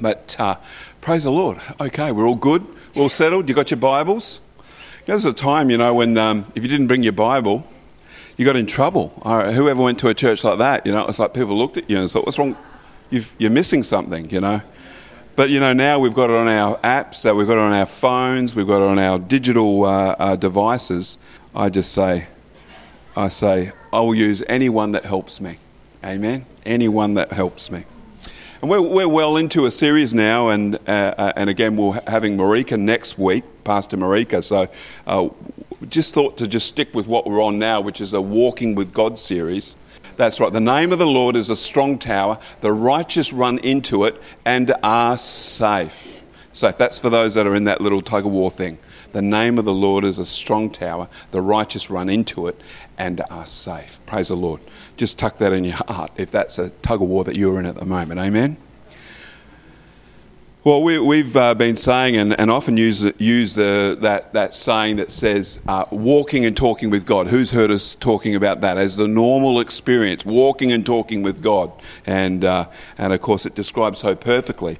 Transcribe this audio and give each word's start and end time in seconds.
But 0.00 0.36
uh, 0.38 0.56
praise 1.00 1.24
the 1.24 1.32
Lord. 1.32 1.58
Okay, 1.80 2.12
we're 2.12 2.26
all 2.26 2.36
good, 2.36 2.66
we're 2.94 3.02
all 3.02 3.08
settled. 3.08 3.48
You 3.48 3.54
got 3.54 3.70
your 3.70 3.78
Bibles? 3.78 4.40
You 4.58 4.64
know, 5.12 5.14
there's 5.14 5.24
a 5.24 5.32
time, 5.32 5.70
you 5.70 5.76
know, 5.76 5.94
when 5.94 6.16
um, 6.16 6.50
if 6.54 6.62
you 6.62 6.68
didn't 6.68 6.86
bring 6.86 7.02
your 7.02 7.12
Bible, 7.12 7.66
you 8.36 8.44
got 8.44 8.56
in 8.56 8.66
trouble. 8.66 9.08
Whoever 9.24 9.82
went 9.82 9.98
to 10.00 10.08
a 10.08 10.14
church 10.14 10.42
like 10.44 10.58
that, 10.58 10.86
you 10.86 10.92
know, 10.92 11.06
it's 11.06 11.18
like 11.18 11.34
people 11.34 11.56
looked 11.56 11.76
at 11.76 11.88
you 11.88 11.98
and 11.98 12.10
thought, 12.10 12.26
what's 12.26 12.38
wrong? 12.38 12.56
you 13.10 13.46
are 13.46 13.50
missing 13.50 13.82
something, 13.82 14.28
you 14.30 14.40
know. 14.40 14.60
But, 15.36 15.50
you 15.50 15.58
know, 15.58 15.72
now 15.72 15.98
we've 15.98 16.14
got 16.14 16.30
it 16.30 16.36
on 16.36 16.48
our 16.48 16.78
apps, 16.78 17.28
uh, 17.28 17.34
we've 17.34 17.46
got 17.46 17.54
it 17.54 17.60
on 17.60 17.72
our 17.72 17.86
phones, 17.86 18.54
we've 18.54 18.66
got 18.66 18.82
it 18.82 18.88
on 18.88 18.98
our 18.98 19.18
digital 19.18 19.84
uh, 19.84 20.16
uh 20.18 20.36
devices. 20.36 21.18
I 21.54 21.70
just 21.70 21.92
say, 21.92 22.28
I 23.16 23.28
say, 23.28 23.72
I 23.92 24.00
will 24.00 24.14
use 24.14 24.42
anyone 24.48 24.92
that 24.92 25.04
helps 25.04 25.40
me. 25.40 25.58
Amen? 26.04 26.46
Anyone 26.64 27.14
that 27.14 27.32
helps 27.32 27.70
me. 27.70 27.84
And 28.64 28.70
we're, 28.70 28.80
we're 28.80 29.06
well 29.06 29.36
into 29.36 29.66
a 29.66 29.70
series 29.70 30.14
now, 30.14 30.48
and, 30.48 30.76
uh, 30.88 31.14
uh, 31.18 31.32
and 31.36 31.50
again, 31.50 31.76
we're 31.76 32.00
having 32.06 32.38
Marika 32.38 32.80
next 32.80 33.18
week, 33.18 33.44
Pastor 33.62 33.98
Marika. 33.98 34.42
So 34.42 34.68
uh, 35.06 35.28
just 35.90 36.14
thought 36.14 36.38
to 36.38 36.48
just 36.48 36.66
stick 36.66 36.94
with 36.94 37.06
what 37.06 37.26
we're 37.26 37.42
on 37.42 37.58
now, 37.58 37.82
which 37.82 38.00
is 38.00 38.14
a 38.14 38.22
Walking 38.22 38.74
with 38.74 38.94
God 38.94 39.18
series. 39.18 39.76
That's 40.16 40.40
right. 40.40 40.50
The 40.50 40.60
name 40.60 40.94
of 40.94 40.98
the 40.98 41.06
Lord 41.06 41.36
is 41.36 41.50
a 41.50 41.56
strong 41.56 41.98
tower. 41.98 42.38
The 42.62 42.72
righteous 42.72 43.34
run 43.34 43.58
into 43.58 44.04
it 44.04 44.18
and 44.46 44.72
are 44.82 45.18
safe. 45.18 46.24
Safe. 46.54 46.78
That's 46.78 46.96
for 46.96 47.10
those 47.10 47.34
that 47.34 47.46
are 47.46 47.54
in 47.54 47.64
that 47.64 47.82
little 47.82 48.00
tug 48.00 48.24
of 48.24 48.32
war 48.32 48.50
thing. 48.50 48.78
The 49.12 49.20
name 49.20 49.58
of 49.58 49.66
the 49.66 49.74
Lord 49.74 50.04
is 50.04 50.18
a 50.18 50.24
strong 50.24 50.70
tower. 50.70 51.08
The 51.32 51.42
righteous 51.42 51.90
run 51.90 52.08
into 52.08 52.46
it 52.48 52.58
and 52.98 53.22
are 53.30 53.46
safe. 53.46 54.00
Praise 54.06 54.28
the 54.28 54.36
Lord. 54.36 54.60
Just 54.96 55.18
tuck 55.18 55.38
that 55.38 55.52
in 55.52 55.64
your 55.64 55.76
heart 55.88 56.12
if 56.16 56.30
that's 56.30 56.58
a 56.58 56.70
tug 56.70 57.02
of 57.02 57.08
war 57.08 57.24
that 57.24 57.36
you're 57.36 57.58
in 57.58 57.66
at 57.66 57.76
the 57.76 57.84
moment. 57.84 58.20
Amen. 58.20 58.56
Well, 60.64 60.82
we, 60.82 61.18
have 61.18 61.36
uh, 61.36 61.54
been 61.54 61.76
saying 61.76 62.16
and, 62.16 62.40
and 62.40 62.50
often 62.50 62.78
use, 62.78 63.04
use 63.18 63.54
the, 63.54 63.98
that, 64.00 64.32
that 64.32 64.54
saying 64.54 64.96
that 64.96 65.12
says 65.12 65.60
uh, 65.68 65.84
walking 65.90 66.46
and 66.46 66.56
talking 66.56 66.88
with 66.88 67.04
God. 67.04 67.26
Who's 67.26 67.50
heard 67.50 67.70
us 67.70 67.94
talking 67.94 68.34
about 68.34 68.62
that 68.62 68.78
as 68.78 68.96
the 68.96 69.06
normal 69.06 69.60
experience, 69.60 70.24
walking 70.24 70.72
and 70.72 70.86
talking 70.86 71.22
with 71.22 71.42
God? 71.42 71.70
And, 72.06 72.46
uh, 72.46 72.68
and 72.96 73.12
of 73.12 73.20
course, 73.20 73.44
it 73.44 73.54
describes 73.54 73.98
so 73.98 74.14
perfectly 74.14 74.78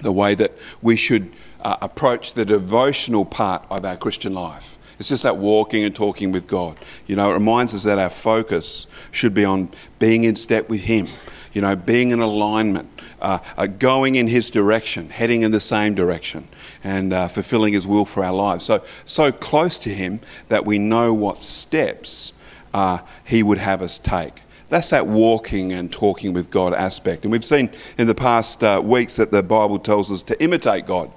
the 0.00 0.10
way 0.10 0.34
that 0.34 0.58
we 0.82 0.96
should 0.96 1.30
uh, 1.60 1.76
approach 1.80 2.32
the 2.32 2.44
devotional 2.44 3.24
part 3.24 3.64
of 3.70 3.84
our 3.84 3.96
Christian 3.96 4.34
life. 4.34 4.76
It's 5.00 5.08
just 5.08 5.22
that 5.22 5.38
walking 5.38 5.82
and 5.82 5.94
talking 5.94 6.30
with 6.30 6.46
God. 6.46 6.76
You 7.06 7.16
know, 7.16 7.30
it 7.30 7.32
reminds 7.32 7.72
us 7.72 7.84
that 7.84 7.98
our 7.98 8.10
focus 8.10 8.86
should 9.10 9.32
be 9.32 9.46
on 9.46 9.70
being 9.98 10.24
in 10.24 10.36
step 10.36 10.68
with 10.68 10.82
Him, 10.82 11.06
you 11.54 11.62
know, 11.62 11.74
being 11.74 12.10
in 12.10 12.20
alignment, 12.20 12.86
uh, 13.18 13.38
uh, 13.56 13.66
going 13.66 14.16
in 14.16 14.28
His 14.28 14.50
direction, 14.50 15.08
heading 15.08 15.40
in 15.40 15.52
the 15.52 15.60
same 15.60 15.94
direction, 15.94 16.48
and 16.84 17.14
uh, 17.14 17.28
fulfilling 17.28 17.72
His 17.72 17.86
will 17.86 18.04
for 18.04 18.22
our 18.22 18.34
lives. 18.34 18.66
So, 18.66 18.84
so 19.06 19.32
close 19.32 19.78
to 19.78 19.88
Him 19.88 20.20
that 20.48 20.66
we 20.66 20.78
know 20.78 21.14
what 21.14 21.42
steps 21.42 22.34
uh, 22.74 22.98
He 23.24 23.42
would 23.42 23.56
have 23.56 23.80
us 23.80 23.96
take. 23.96 24.42
That's 24.68 24.90
that 24.90 25.06
walking 25.06 25.72
and 25.72 25.90
talking 25.90 26.34
with 26.34 26.50
God 26.50 26.74
aspect. 26.74 27.22
And 27.22 27.32
we've 27.32 27.42
seen 27.42 27.70
in 27.96 28.06
the 28.06 28.14
past 28.14 28.62
uh, 28.62 28.82
weeks 28.84 29.16
that 29.16 29.30
the 29.30 29.42
Bible 29.42 29.78
tells 29.78 30.12
us 30.12 30.22
to 30.24 30.40
imitate 30.42 30.84
God. 30.84 31.10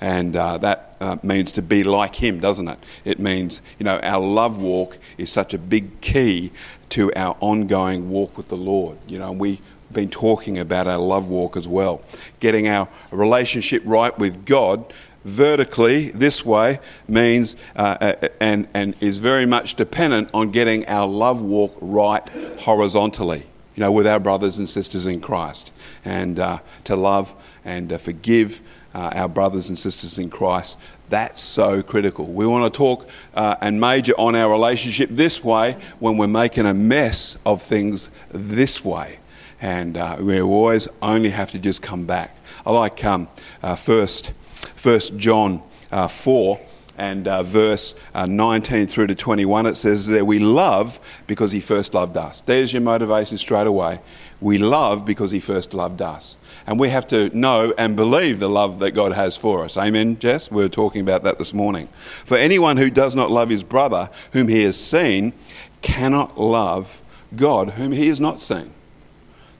And 0.00 0.34
uh, 0.34 0.58
that 0.58 0.87
uh, 1.00 1.16
means 1.22 1.52
to 1.52 1.62
be 1.62 1.84
like 1.84 2.16
Him, 2.16 2.40
doesn't 2.40 2.68
it? 2.68 2.78
It 3.04 3.18
means, 3.18 3.60
you 3.78 3.84
know, 3.84 3.98
our 4.00 4.20
love 4.20 4.58
walk 4.58 4.98
is 5.16 5.30
such 5.30 5.54
a 5.54 5.58
big 5.58 6.00
key 6.00 6.50
to 6.90 7.12
our 7.14 7.36
ongoing 7.40 8.10
walk 8.10 8.36
with 8.36 8.48
the 8.48 8.56
Lord. 8.56 8.98
You 9.06 9.18
know, 9.18 9.32
we've 9.32 9.60
been 9.92 10.10
talking 10.10 10.58
about 10.58 10.86
our 10.86 10.98
love 10.98 11.28
walk 11.28 11.56
as 11.56 11.68
well. 11.68 12.02
Getting 12.40 12.68
our 12.68 12.88
relationship 13.10 13.82
right 13.84 14.16
with 14.18 14.44
God 14.44 14.92
vertically 15.24 16.10
this 16.10 16.44
way 16.44 16.80
means 17.06 17.56
uh, 17.76 17.96
uh, 18.00 18.28
and, 18.40 18.68
and 18.74 18.94
is 19.00 19.18
very 19.18 19.46
much 19.46 19.74
dependent 19.74 20.30
on 20.32 20.50
getting 20.50 20.86
our 20.86 21.06
love 21.06 21.42
walk 21.42 21.76
right 21.80 22.26
horizontally, 22.60 23.44
you 23.74 23.80
know, 23.82 23.92
with 23.92 24.06
our 24.06 24.20
brothers 24.20 24.58
and 24.58 24.68
sisters 24.68 25.06
in 25.06 25.20
Christ. 25.20 25.70
And 26.04 26.38
uh, 26.38 26.58
to 26.84 26.96
love 26.96 27.34
and 27.64 27.92
uh, 27.92 27.98
forgive 27.98 28.62
uh, 28.98 29.12
our 29.14 29.28
brothers 29.28 29.68
and 29.68 29.78
sisters 29.78 30.18
in 30.18 30.28
Christ. 30.28 30.76
That's 31.08 31.40
so 31.40 31.82
critical. 31.84 32.26
We 32.26 32.48
want 32.48 32.72
to 32.72 32.76
talk 32.76 33.08
uh, 33.32 33.54
and 33.60 33.80
major 33.80 34.12
on 34.18 34.34
our 34.34 34.50
relationship 34.50 35.08
this 35.12 35.44
way 35.44 35.76
when 36.00 36.16
we're 36.16 36.26
making 36.26 36.66
a 36.66 36.74
mess 36.74 37.36
of 37.46 37.62
things 37.62 38.10
this 38.30 38.84
way. 38.84 39.20
And 39.60 39.96
uh, 39.96 40.16
we 40.20 40.40
always 40.40 40.88
only 41.00 41.30
have 41.30 41.52
to 41.52 41.60
just 41.60 41.80
come 41.80 42.06
back. 42.06 42.36
I 42.66 42.72
like 42.72 43.04
um, 43.04 43.28
uh, 43.62 43.76
first, 43.76 44.32
first 44.74 45.16
John 45.16 45.62
uh, 45.92 46.08
4 46.08 46.58
and 46.96 47.28
uh, 47.28 47.44
verse 47.44 47.94
uh, 48.14 48.26
19 48.26 48.88
through 48.88 49.06
to 49.06 49.14
21, 49.14 49.66
it 49.66 49.76
says 49.76 50.08
that 50.08 50.26
we 50.26 50.40
love 50.40 50.98
because 51.28 51.52
he 51.52 51.60
first 51.60 51.94
loved 51.94 52.16
us. 52.16 52.40
There's 52.40 52.72
your 52.72 52.82
motivation 52.82 53.38
straight 53.38 53.68
away. 53.68 54.00
We 54.40 54.58
love 54.58 55.06
because 55.06 55.30
he 55.30 55.38
first 55.38 55.72
loved 55.72 56.02
us. 56.02 56.36
And 56.68 56.78
we 56.78 56.90
have 56.90 57.06
to 57.06 57.34
know 57.34 57.72
and 57.78 57.96
believe 57.96 58.40
the 58.40 58.48
love 58.50 58.80
that 58.80 58.90
God 58.90 59.14
has 59.14 59.38
for 59.38 59.64
us. 59.64 59.78
Amen, 59.78 60.18
Jess? 60.18 60.50
We 60.50 60.62
were 60.62 60.68
talking 60.68 61.00
about 61.00 61.22
that 61.22 61.38
this 61.38 61.54
morning. 61.54 61.88
For 62.26 62.36
anyone 62.36 62.76
who 62.76 62.90
does 62.90 63.16
not 63.16 63.30
love 63.30 63.48
his 63.48 63.64
brother, 63.64 64.10
whom 64.32 64.48
he 64.48 64.64
has 64.64 64.78
seen, 64.78 65.32
cannot 65.80 66.38
love 66.38 67.00
God, 67.34 67.70
whom 67.70 67.92
he 67.92 68.08
has 68.08 68.20
not 68.20 68.42
seen. 68.42 68.70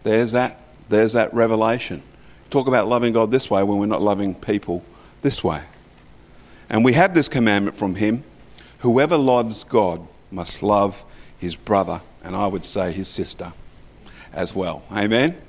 There's 0.02 0.32
that, 0.32 0.60
there's 0.91 1.14
that 1.14 1.32
revelation. 1.32 2.02
Talk 2.50 2.69
about 2.69 2.86
loving 2.86 3.14
God 3.14 3.30
this 3.30 3.50
way 3.50 3.62
when 3.62 3.78
we're 3.78 3.86
not 3.86 4.02
loving 4.02 4.34
people 4.34 4.84
this 5.22 5.42
way. 5.42 5.62
And 6.69 6.84
we 6.84 6.92
have 6.92 7.14
this 7.14 7.30
commandment 7.30 7.78
from 7.78 7.94
him 7.94 8.22
whoever 8.80 9.16
loves 9.16 9.64
God 9.64 10.06
must 10.30 10.62
love 10.62 11.06
his 11.38 11.56
brother, 11.56 12.02
and 12.22 12.36
I 12.36 12.48
would 12.48 12.66
say 12.66 12.92
his 12.92 13.08
sister 13.08 13.54
as 14.34 14.54
well. 14.54 14.82
Amen? 14.92 15.40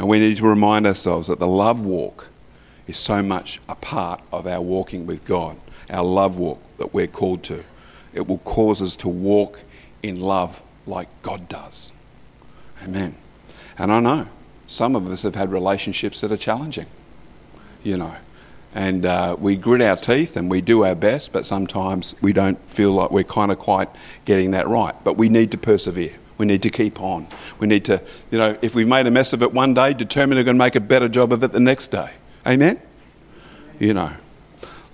And 0.00 0.08
we 0.08 0.18
need 0.18 0.38
to 0.38 0.46
remind 0.46 0.86
ourselves 0.86 1.28
that 1.28 1.40
the 1.40 1.46
love 1.46 1.84
walk 1.84 2.30
is 2.86 2.96
so 2.96 3.22
much 3.22 3.60
a 3.68 3.74
part 3.74 4.22
of 4.32 4.46
our 4.46 4.62
walking 4.62 5.04
with 5.04 5.26
God, 5.26 5.58
our 5.90 6.02
love 6.02 6.38
walk 6.38 6.58
that 6.78 6.94
we're 6.94 7.06
called 7.06 7.42
to. 7.44 7.64
It 8.14 8.26
will 8.26 8.38
cause 8.38 8.80
us 8.80 8.96
to 8.96 9.08
walk 9.08 9.60
in 10.02 10.18
love 10.18 10.62
like 10.86 11.08
God 11.20 11.50
does. 11.50 11.92
Amen. 12.82 13.14
And 13.76 13.92
I 13.92 14.00
know 14.00 14.28
some 14.66 14.96
of 14.96 15.06
us 15.06 15.22
have 15.22 15.34
had 15.34 15.52
relationships 15.52 16.22
that 16.22 16.32
are 16.32 16.38
challenging, 16.38 16.86
you 17.82 17.98
know. 17.98 18.16
And 18.74 19.04
uh, 19.04 19.36
we 19.38 19.54
grit 19.54 19.82
our 19.82 19.96
teeth 19.96 20.34
and 20.34 20.50
we 20.50 20.62
do 20.62 20.82
our 20.82 20.94
best, 20.94 21.30
but 21.30 21.44
sometimes 21.44 22.14
we 22.22 22.32
don't 22.32 22.58
feel 22.70 22.92
like 22.92 23.10
we're 23.10 23.22
kind 23.22 23.52
of 23.52 23.58
quite 23.58 23.90
getting 24.24 24.52
that 24.52 24.66
right. 24.66 24.94
But 25.04 25.18
we 25.18 25.28
need 25.28 25.50
to 25.50 25.58
persevere. 25.58 26.14
We 26.40 26.46
need 26.46 26.62
to 26.62 26.70
keep 26.70 27.02
on. 27.02 27.26
We 27.58 27.66
need 27.66 27.84
to, 27.84 28.00
you 28.30 28.38
know, 28.38 28.56
if 28.62 28.74
we've 28.74 28.88
made 28.88 29.06
a 29.06 29.10
mess 29.10 29.34
of 29.34 29.42
it 29.42 29.52
one 29.52 29.74
day, 29.74 29.92
determine 29.92 30.38
we're 30.38 30.44
going 30.44 30.56
to 30.56 30.64
make 30.64 30.74
a 30.74 30.80
better 30.80 31.06
job 31.06 31.34
of 31.34 31.42
it 31.42 31.52
the 31.52 31.60
next 31.60 31.88
day. 31.88 32.14
Amen? 32.46 32.80
You 33.78 33.92
know, 33.92 34.12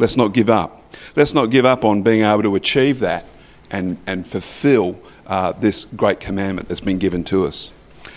let's 0.01 0.17
not 0.17 0.35
give 0.35 0.51
up. 0.51 0.93
Let's 1.15 1.35
not 1.35 1.53
give 1.53 1.65
up 1.65 1.85
on 1.85 2.03
being 2.03 2.25
able 2.25 2.43
to 2.43 2.57
achieve 2.57 2.99
that 2.99 3.27
and, 3.71 3.97
and 4.09 4.27
fulfill 4.27 5.01
uh, 5.29 5.53
this 5.53 5.85
great 5.85 6.19
commandment 6.19 6.67
that's 6.67 6.81
been 6.81 6.99
given 6.99 7.23
to 7.23 7.47
us. 7.47 7.71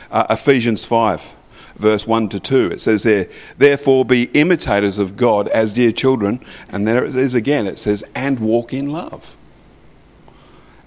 Uh, 0.10 0.26
Ephesians 0.32 0.84
5, 0.84 1.36
verse 1.76 2.08
1 2.08 2.30
to 2.30 2.40
2, 2.40 2.72
it 2.72 2.82
says 2.82 3.04
there, 3.04 3.30
Therefore 3.60 4.06
be 4.06 4.24
imitators 4.34 4.98
of 4.98 5.18
God 5.18 5.48
as 5.50 5.72
dear 5.72 5.92
children. 5.92 6.44
And 6.70 6.88
there 6.88 7.06
it 7.06 7.16
is 7.16 7.36
again, 7.36 7.68
it 7.68 7.78
says, 7.78 8.04
And 8.16 8.40
walk 8.40 8.74
in 8.74 8.92
love. 8.92 9.38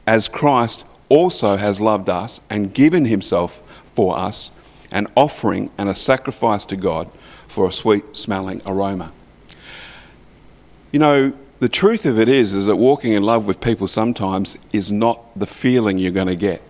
As 0.09 0.27
Christ 0.27 0.85
also 1.13 1.57
has 1.57 1.79
loved 1.79 2.09
us 2.09 2.41
and 2.49 2.73
given 2.73 3.05
himself 3.05 3.63
for 3.95 4.19
us, 4.19 4.51
an 4.91 5.07
offering 5.15 5.69
and 5.77 5.91
a 5.91 5.95
sacrifice 5.95 6.65
to 6.65 6.75
God 6.75 7.11
for 7.47 7.69
a 7.69 7.73
sweet 7.73 8.17
smelling 8.17 8.63
aroma. 8.65 9.13
You 10.91 11.01
know, 11.01 11.35
the 11.61 11.69
truth 11.69 12.07
of 12.07 12.19
it 12.19 12.31
is, 12.31 12.55
is 12.55 12.65
that 12.65 12.77
walking 12.77 13.13
in 13.13 13.23
love 13.23 13.47
with 13.47 13.61
people 13.61 13.89
sometimes 13.89 14.57
is 14.73 14.91
not 14.91 15.39
the 15.39 15.47
feeling 15.47 15.99
you're 15.99 16.13
going 16.13 16.29
to 16.29 16.37
get. 16.37 16.63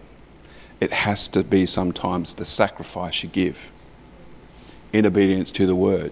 It 0.81 0.93
has 0.93 1.29
to 1.29 1.45
be 1.45 1.65
sometimes 1.65 2.35
the 2.35 2.45
sacrifice 2.45 3.23
you 3.23 3.29
give 3.29 3.71
in 4.93 5.07
obedience 5.07 5.53
to 5.53 5.67
the 5.67 5.77
word. 5.77 6.11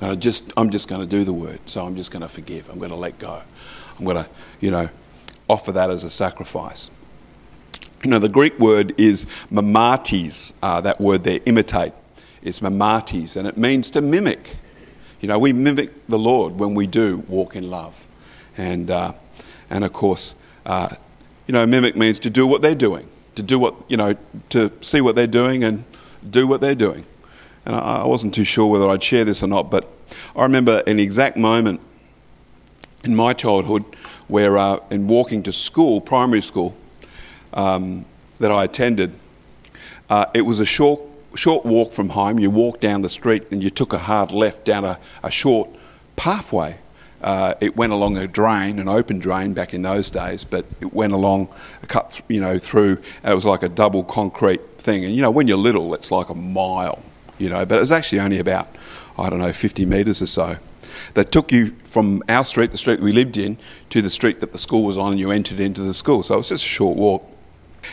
And 0.00 0.10
I 0.10 0.14
just, 0.16 0.52
I'm 0.56 0.70
just 0.70 0.88
going 0.88 1.00
to 1.00 1.06
do 1.06 1.22
the 1.22 1.32
word, 1.32 1.60
so 1.66 1.86
I'm 1.86 1.94
just 1.94 2.10
going 2.10 2.22
to 2.22 2.28
forgive. 2.28 2.68
I'm 2.68 2.78
going 2.78 2.90
to 2.90 2.96
let 2.96 3.20
go. 3.20 3.40
I'm 3.98 4.04
going 4.04 4.16
to, 4.16 4.28
you 4.60 4.72
know, 4.72 4.90
offer 5.48 5.70
that 5.70 5.90
as 5.90 6.02
a 6.02 6.10
sacrifice. 6.10 6.90
You 8.04 8.10
know, 8.10 8.18
the 8.18 8.28
Greek 8.28 8.58
word 8.58 8.98
is 8.98 9.26
mimetes, 9.50 10.52
uh, 10.62 10.80
that 10.82 11.00
word 11.00 11.24
there, 11.24 11.40
imitate. 11.46 11.92
It's 12.42 12.60
mimetes, 12.60 13.36
and 13.36 13.48
it 13.48 13.56
means 13.56 13.90
to 13.90 14.00
mimic. 14.00 14.56
You 15.20 15.28
know, 15.28 15.38
we 15.38 15.52
mimic 15.52 16.06
the 16.06 16.18
Lord 16.18 16.58
when 16.58 16.74
we 16.74 16.86
do 16.86 17.24
walk 17.28 17.56
in 17.56 17.70
love. 17.70 18.06
And, 18.56 18.90
uh, 18.90 19.14
and 19.70 19.82
of 19.82 19.92
course, 19.92 20.34
uh, 20.64 20.94
you 21.46 21.52
know, 21.52 21.66
mimic 21.66 21.96
means 21.96 22.18
to 22.20 22.30
do 22.30 22.46
what 22.46 22.62
they're 22.62 22.74
doing, 22.74 23.08
to 23.34 23.42
do 23.42 23.58
what, 23.58 23.74
you 23.88 23.96
know, 23.96 24.14
to 24.50 24.70
see 24.80 25.00
what 25.00 25.16
they're 25.16 25.26
doing 25.26 25.64
and 25.64 25.84
do 26.28 26.46
what 26.46 26.60
they're 26.60 26.74
doing. 26.74 27.04
And 27.64 27.74
I, 27.74 28.02
I 28.02 28.06
wasn't 28.06 28.34
too 28.34 28.44
sure 28.44 28.66
whether 28.66 28.88
I'd 28.88 29.02
share 29.02 29.24
this 29.24 29.42
or 29.42 29.46
not, 29.46 29.70
but 29.70 29.88
I 30.34 30.42
remember 30.42 30.82
an 30.86 31.00
exact 31.00 31.36
moment 31.36 31.80
in 33.04 33.16
my 33.16 33.32
childhood 33.32 33.84
where, 34.28 34.58
uh, 34.58 34.80
in 34.90 35.08
walking 35.08 35.42
to 35.44 35.52
school, 35.52 36.00
primary 36.00 36.40
school, 36.40 36.76
um, 37.56 38.04
that 38.38 38.52
I 38.52 38.62
attended, 38.62 39.16
uh, 40.08 40.26
it 40.34 40.42
was 40.42 40.60
a 40.60 40.66
short, 40.66 41.00
short 41.34 41.66
walk 41.66 41.92
from 41.92 42.10
home. 42.10 42.38
You 42.38 42.50
walked 42.50 42.80
down 42.80 43.02
the 43.02 43.10
street 43.10 43.44
and 43.50 43.64
you 43.64 43.70
took 43.70 43.92
a 43.92 43.98
hard 43.98 44.30
left 44.30 44.64
down 44.64 44.84
a, 44.84 45.00
a 45.24 45.30
short 45.30 45.68
pathway. 46.14 46.78
Uh, 47.22 47.54
it 47.60 47.76
went 47.76 47.92
along 47.92 48.16
a 48.18 48.28
drain, 48.28 48.78
an 48.78 48.88
open 48.88 49.18
drain 49.18 49.54
back 49.54 49.72
in 49.72 49.82
those 49.82 50.10
days, 50.10 50.44
but 50.44 50.66
it 50.80 50.92
went 50.92 51.12
along 51.12 51.48
a 51.82 51.86
cut, 51.86 52.20
you 52.28 52.40
know, 52.40 52.58
through, 52.58 52.98
and 53.22 53.32
it 53.32 53.34
was 53.34 53.46
like 53.46 53.62
a 53.62 53.68
double 53.68 54.04
concrete 54.04 54.60
thing. 54.78 55.04
And 55.04 55.14
you 55.14 55.22
know, 55.22 55.30
when 55.30 55.48
you're 55.48 55.56
little, 55.56 55.94
it's 55.94 56.10
like 56.10 56.28
a 56.28 56.34
mile, 56.34 57.02
you 57.38 57.48
know, 57.48 57.64
but 57.64 57.76
it 57.76 57.80
was 57.80 57.90
actually 57.90 58.20
only 58.20 58.38
about, 58.38 58.68
I 59.18 59.30
don't 59.30 59.38
know, 59.38 59.52
50 59.52 59.86
metres 59.86 60.20
or 60.20 60.26
so. 60.26 60.58
That 61.14 61.32
took 61.32 61.50
you 61.50 61.74
from 61.84 62.22
our 62.28 62.44
street, 62.44 62.70
the 62.70 62.78
street 62.78 63.00
we 63.00 63.12
lived 63.12 63.38
in, 63.38 63.56
to 63.90 64.02
the 64.02 64.10
street 64.10 64.40
that 64.40 64.52
the 64.52 64.58
school 64.58 64.84
was 64.84 64.98
on, 64.98 65.12
and 65.12 65.20
you 65.20 65.30
entered 65.30 65.58
into 65.58 65.80
the 65.80 65.94
school. 65.94 66.22
So 66.22 66.34
it 66.34 66.38
was 66.38 66.50
just 66.50 66.64
a 66.64 66.68
short 66.68 66.96
walk. 66.96 67.26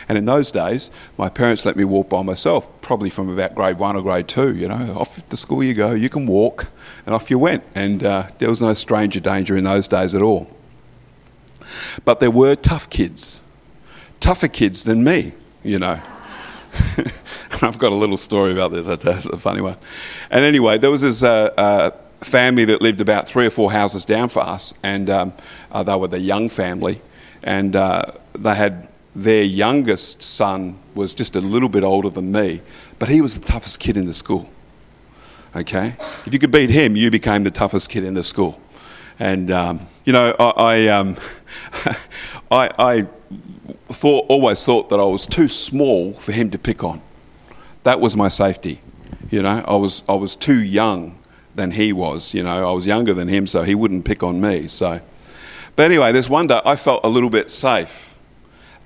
And 0.08 0.18
in 0.18 0.24
those 0.24 0.50
days, 0.50 0.90
my 1.16 1.28
parents 1.28 1.64
let 1.64 1.76
me 1.76 1.84
walk 1.84 2.08
by 2.08 2.22
myself, 2.22 2.68
probably 2.80 3.10
from 3.10 3.28
about 3.28 3.54
grade 3.54 3.78
one 3.78 3.96
or 3.96 4.02
grade 4.02 4.28
two. 4.28 4.54
You 4.54 4.68
know, 4.68 4.96
off 4.98 5.28
to 5.28 5.36
school 5.36 5.62
you 5.62 5.74
go, 5.74 5.92
you 5.92 6.08
can 6.08 6.26
walk, 6.26 6.66
and 7.06 7.14
off 7.14 7.30
you 7.30 7.38
went. 7.38 7.64
And 7.74 8.04
uh, 8.04 8.28
there 8.38 8.48
was 8.48 8.60
no 8.60 8.74
stranger 8.74 9.20
danger 9.20 9.56
in 9.56 9.64
those 9.64 9.88
days 9.88 10.14
at 10.14 10.22
all. 10.22 10.50
But 12.04 12.20
there 12.20 12.30
were 12.30 12.54
tough 12.54 12.90
kids, 12.90 13.40
tougher 14.20 14.48
kids 14.48 14.84
than 14.84 15.04
me, 15.04 15.32
you 15.62 15.78
know. 15.78 16.00
I've 17.62 17.78
got 17.78 17.92
a 17.92 17.94
little 17.94 18.16
story 18.16 18.52
about 18.52 18.72
this, 18.72 18.86
it's 18.86 19.26
a 19.26 19.38
funny 19.38 19.60
one. 19.60 19.76
And 20.30 20.44
anyway, 20.44 20.78
there 20.78 20.90
was 20.90 21.02
this 21.02 21.22
uh, 21.22 21.52
uh, 21.56 21.90
family 22.20 22.64
that 22.66 22.82
lived 22.82 23.00
about 23.00 23.28
three 23.28 23.46
or 23.46 23.50
four 23.50 23.72
houses 23.72 24.04
down 24.04 24.28
for 24.28 24.42
us, 24.42 24.74
and 24.82 25.08
um, 25.08 25.32
uh, 25.70 25.82
they 25.82 25.94
were 25.94 26.08
the 26.08 26.18
young 26.18 26.48
family, 26.48 27.00
and 27.42 27.76
uh, 27.76 28.12
they 28.34 28.54
had 28.54 28.88
their 29.14 29.44
youngest 29.44 30.22
son 30.22 30.78
was 30.94 31.14
just 31.14 31.36
a 31.36 31.40
little 31.40 31.68
bit 31.68 31.84
older 31.84 32.10
than 32.10 32.32
me, 32.32 32.60
but 32.98 33.08
he 33.08 33.20
was 33.20 33.38
the 33.38 33.46
toughest 33.46 33.78
kid 33.78 33.96
in 33.96 34.06
the 34.06 34.14
school. 34.14 34.50
Okay? 35.54 35.94
If 36.26 36.32
you 36.32 36.38
could 36.38 36.50
beat 36.50 36.70
him, 36.70 36.96
you 36.96 37.10
became 37.10 37.44
the 37.44 37.50
toughest 37.50 37.90
kid 37.90 38.02
in 38.02 38.14
the 38.14 38.24
school. 38.24 38.60
And, 39.20 39.50
um, 39.52 39.80
you 40.04 40.12
know, 40.12 40.34
I, 40.38 40.50
I, 40.56 40.86
um, 40.88 41.16
I, 42.50 42.70
I 42.78 43.06
thought, 43.88 44.26
always 44.28 44.64
thought 44.64 44.90
that 44.90 44.98
I 44.98 45.04
was 45.04 45.26
too 45.26 45.46
small 45.46 46.12
for 46.14 46.32
him 46.32 46.50
to 46.50 46.58
pick 46.58 46.82
on. 46.82 47.00
That 47.84 48.00
was 48.00 48.16
my 48.16 48.28
safety. 48.28 48.80
You 49.30 49.42
know, 49.42 49.64
I 49.66 49.76
was, 49.76 50.02
I 50.08 50.14
was 50.14 50.34
too 50.34 50.60
young 50.60 51.18
than 51.54 51.70
he 51.72 51.92
was. 51.92 52.34
You 52.34 52.42
know, 52.42 52.68
I 52.68 52.72
was 52.72 52.86
younger 52.86 53.14
than 53.14 53.28
him, 53.28 53.46
so 53.46 53.62
he 53.62 53.76
wouldn't 53.76 54.04
pick 54.04 54.24
on 54.24 54.40
me. 54.40 54.66
So, 54.66 55.00
but 55.76 55.84
anyway, 55.84 56.10
this 56.10 56.28
one 56.28 56.48
day 56.48 56.60
I 56.64 56.74
felt 56.74 57.04
a 57.04 57.08
little 57.08 57.30
bit 57.30 57.50
safe 57.50 58.13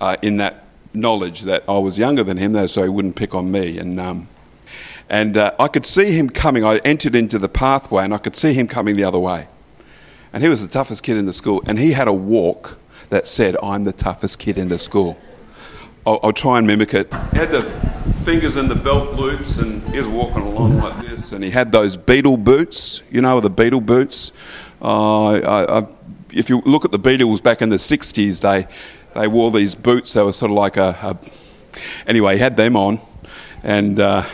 uh, 0.01 0.17
in 0.23 0.37
that 0.37 0.65
knowledge 0.95 1.43
that 1.43 1.65
I 1.69 1.79
was 1.79 1.99
younger 1.99 2.23
than 2.23 2.37
him, 2.37 2.69
so 2.69 2.83
he 2.83 2.89
wouldn't 2.89 3.17
pick 3.17 3.35
on 3.35 3.51
me. 3.51 3.79
And, 3.79 4.01
um, 4.01 4.29
and 5.09 5.37
uh, 5.37 5.55
I 5.59 5.69
could 5.69 5.87
see 5.87 6.13
him 6.13 6.31
coming. 6.31 6.65
I 6.65 6.79
entered 6.79 7.15
into 7.15 7.39
the 7.39 7.49
pathway 7.49 8.05
and 8.05 8.13
I 8.13 8.19
could 8.19 8.37
see 8.37 8.53
him 8.53 8.67
coming 8.67 8.97
the 8.97 9.05
other 9.05 9.19
way. 9.19 9.49
And 10.33 10.43
he 10.43 10.49
was 10.49 10.61
the 10.61 10.69
toughest 10.69 11.03
kid 11.03 11.17
in 11.17 11.27
the 11.27 11.33
school. 11.33 11.63
And 11.67 11.79
he 11.79 11.93
had 11.93 12.09
a 12.09 12.13
walk 12.13 12.79
that 13.09 13.27
said, 13.27 13.57
I'm 13.63 13.85
the 13.85 13.93
toughest 13.93 14.39
kid 14.39 14.59
in 14.59 14.69
the 14.69 14.79
school. 14.79 15.19
I'll, 16.07 16.21
I'll 16.23 16.33
try 16.33 16.59
and 16.59 16.67
mimic 16.67 16.93
it. 16.95 17.13
He 17.33 17.39
had 17.39 17.51
the 17.51 17.63
fingers 18.25 18.57
in 18.57 18.69
the 18.69 18.75
belt 18.75 19.15
loops 19.15 19.59
and 19.59 19.83
he 19.91 19.99
was 19.99 20.09
walking 20.09 20.43
along 20.43 20.79
like 20.79 21.07
this. 21.07 21.33
And 21.33 21.43
he 21.43 21.51
had 21.51 21.73
those 21.73 21.97
Beatle 21.97 22.43
boots, 22.43 23.03
you 23.11 23.23
know, 23.23 23.41
the 23.41 23.51
Beatle 23.51 23.85
boots. 23.85 24.33
Uh, 24.83 25.33
I, 25.33 25.79
I, 25.79 25.87
if 26.33 26.51
you 26.51 26.61
look 26.67 26.85
at 26.85 26.93
the 26.93 26.99
Beatles 26.99 27.43
back 27.43 27.63
in 27.63 27.71
the 27.71 27.77
60s, 27.77 28.41
they, 28.41 28.69
they 29.15 29.29
wore 29.29 29.51
these 29.51 29.75
boots. 29.75 30.13
They 30.13 30.23
were 30.23 30.33
sort 30.33 30.51
of 30.51 30.57
like 30.57 30.77
a, 30.77 30.97
a 31.03 31.17
anyway, 32.07 32.35
he 32.35 32.41
had 32.41 32.57
them 32.57 32.77
on, 32.77 33.01
and 33.63 33.99
uh, 33.99 34.25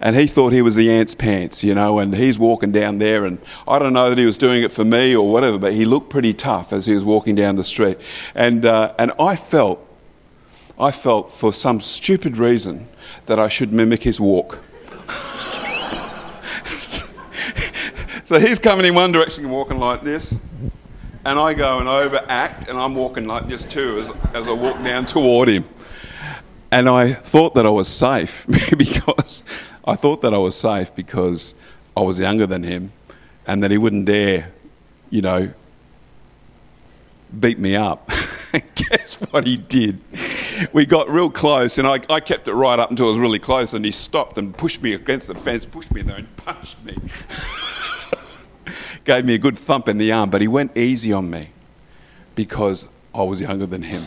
and 0.00 0.16
he 0.16 0.26
thought 0.26 0.52
he 0.52 0.62
was 0.62 0.76
the 0.76 0.90
ant's 0.90 1.14
pants, 1.14 1.64
you 1.64 1.74
know. 1.74 1.98
And 1.98 2.14
he's 2.14 2.38
walking 2.38 2.72
down 2.72 2.98
there, 2.98 3.24
and 3.24 3.38
I 3.66 3.78
don't 3.78 3.92
know 3.92 4.08
that 4.08 4.18
he 4.18 4.26
was 4.26 4.38
doing 4.38 4.62
it 4.62 4.72
for 4.72 4.84
me 4.84 5.16
or 5.16 5.30
whatever, 5.30 5.58
but 5.58 5.72
he 5.72 5.84
looked 5.84 6.10
pretty 6.10 6.34
tough 6.34 6.72
as 6.72 6.86
he 6.86 6.94
was 6.94 7.04
walking 7.04 7.34
down 7.34 7.56
the 7.56 7.64
street, 7.64 7.98
and 8.34 8.64
uh, 8.64 8.94
and 8.98 9.12
I 9.18 9.36
felt, 9.36 9.86
I 10.78 10.90
felt 10.90 11.32
for 11.32 11.52
some 11.52 11.80
stupid 11.80 12.36
reason 12.36 12.88
that 13.26 13.38
I 13.38 13.48
should 13.48 13.72
mimic 13.72 14.02
his 14.02 14.20
walk. 14.20 14.62
so 18.24 18.38
he's 18.38 18.58
coming 18.58 18.86
in 18.86 18.94
one 18.94 19.12
direction, 19.12 19.44
and 19.44 19.52
walking 19.52 19.78
like 19.78 20.02
this 20.02 20.36
and 21.26 21.40
I 21.40 21.54
go 21.54 21.80
and 21.80 21.88
overact, 21.88 22.68
and 22.68 22.78
I'm 22.78 22.94
walking 22.94 23.26
like 23.26 23.48
this 23.48 23.64
too 23.64 23.98
as, 23.98 24.10
as 24.32 24.48
I 24.48 24.52
walk 24.52 24.82
down 24.82 25.06
toward 25.06 25.48
him. 25.48 25.64
And 26.70 26.88
I 26.88 27.12
thought 27.12 27.54
that 27.56 27.66
I 27.66 27.70
was 27.70 27.88
safe 27.88 28.46
because 28.76 29.42
I 29.84 29.96
thought 29.96 30.22
that 30.22 30.32
I 30.32 30.38
was 30.38 30.54
safe 30.54 30.94
because 30.94 31.54
I 31.96 32.00
was 32.02 32.20
younger 32.20 32.46
than 32.46 32.62
him 32.62 32.92
and 33.44 33.62
that 33.64 33.72
he 33.72 33.78
wouldn't 33.78 34.06
dare, 34.06 34.52
you 35.10 35.20
know, 35.20 35.52
beat 37.38 37.58
me 37.58 37.74
up. 37.74 38.08
Guess 38.76 39.20
what 39.30 39.48
he 39.48 39.56
did? 39.56 39.98
We 40.72 40.86
got 40.86 41.10
real 41.10 41.30
close, 41.30 41.76
and 41.76 41.88
I, 41.88 42.00
I 42.08 42.20
kept 42.20 42.46
it 42.46 42.54
right 42.54 42.78
up 42.78 42.90
until 42.90 43.06
I 43.06 43.08
was 43.10 43.18
really 43.18 43.40
close, 43.40 43.74
and 43.74 43.84
he 43.84 43.90
stopped 43.90 44.38
and 44.38 44.56
pushed 44.56 44.80
me 44.80 44.92
against 44.94 45.26
the 45.26 45.34
fence, 45.34 45.66
pushed 45.66 45.92
me 45.92 46.02
there, 46.02 46.16
and 46.16 46.36
punched 46.36 46.82
me 46.84 46.96
gave 49.06 49.24
me 49.24 49.34
a 49.34 49.38
good 49.38 49.56
thump 49.56 49.88
in 49.88 49.96
the 49.96 50.12
arm, 50.12 50.28
but 50.28 50.42
he 50.42 50.48
went 50.48 50.76
easy 50.76 51.12
on 51.12 51.30
me 51.30 51.48
because 52.34 52.88
I 53.14 53.22
was 53.22 53.40
younger 53.40 53.64
than 53.64 53.82
him. 53.82 54.06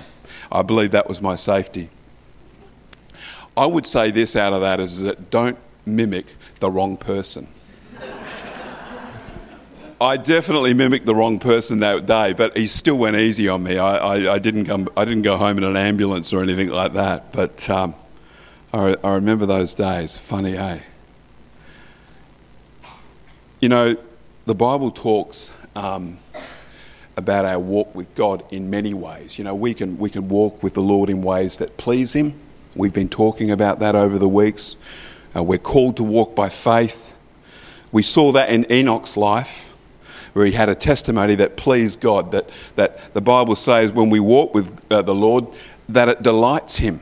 I 0.52 0.62
believe 0.62 0.92
that 0.92 1.08
was 1.08 1.22
my 1.22 1.36
safety. 1.36 1.90
I 3.58 3.66
would 3.66 3.86
say 3.86 4.12
this 4.12 4.36
out 4.36 4.54
of 4.54 4.62
that 4.62 4.80
is 4.80 5.02
that 5.02 5.32
don't 5.32 5.58
mimic 5.86 6.28
the 6.60 6.70
wrong 6.70 6.98
person. 6.98 7.48
I 10.02 10.16
definitely 10.16 10.74
mimicked 10.74 11.06
the 11.06 11.16
wrong 11.16 11.40
person 11.40 11.80
that 11.80 12.06
day, 12.06 12.32
but 12.32 12.56
he 12.56 12.68
still 12.68 12.98
went 12.98 13.18
easy 13.18 13.50
on 13.50 13.64
me. 13.64 13.78
I, 13.78 13.98
I, 13.98 14.34
I 14.36 14.40
didn't, 14.40 14.66
come, 14.66 14.88
I 14.96 15.04
didn't 15.04 15.24
go 15.24 15.36
home 15.36 15.58
in 15.58 15.66
an 15.66 15.76
ambulance 15.76 16.32
or 16.32 16.42
anything 16.42 16.70
like 16.70 16.94
that, 16.94 17.34
but 17.34 17.70
um, 17.70 17.96
I, 18.72 18.96
I 19.04 19.16
remember 19.16 19.46
those 19.46 19.74
days. 19.74 20.18
Funny, 20.18 20.56
eh? 20.56 20.80
You 23.60 23.68
know, 23.68 23.98
the 24.50 24.56
Bible 24.56 24.90
talks 24.90 25.52
um, 25.76 26.18
about 27.16 27.46
our 27.46 27.60
walk 27.60 27.94
with 27.94 28.16
God 28.16 28.44
in 28.50 28.72
many 28.72 28.96
ways. 28.96 29.38
You 29.38 29.44
know, 29.44 29.54
we 29.54 29.76
can, 29.76 30.00
we 30.00 30.10
can 30.10 30.28
walk 30.28 30.64
with 30.64 30.74
the 30.74 30.82
Lord 30.82 31.12
in 31.12 31.22
ways 31.22 31.58
that 31.58 31.78
please 31.78 32.14
Him. 32.14 32.34
We've 32.74 32.92
been 32.92 33.10
talking 33.10 33.52
about 33.52 33.78
that 33.82 33.94
over 33.94 34.18
the 34.18 34.28
weeks. 34.28 34.76
Uh, 35.36 35.44
we're 35.44 35.60
called 35.60 35.98
to 35.98 36.04
walk 36.04 36.36
by 36.36 36.50
faith. 36.50 37.16
We 37.92 38.02
saw 38.02 38.32
that 38.32 38.50
in 38.50 38.66
Enoch's 38.72 39.16
life, 39.16 39.72
where 40.34 40.48
he 40.48 40.54
had 40.54 40.68
a 40.68 40.74
testimony 40.74 41.36
that 41.36 41.56
pleased 41.56 42.00
God, 42.00 42.32
that, 42.32 42.50
that 42.76 43.14
the 43.14 43.22
Bible 43.22 43.56
says 43.56 43.94
when 43.94 44.10
we 44.10 44.20
walk 44.20 44.56
with 44.56 44.82
uh, 44.92 45.04
the 45.04 45.14
Lord, 45.14 45.46
that 45.88 46.10
it 46.10 46.24
delights 46.24 46.78
Him. 46.78 47.02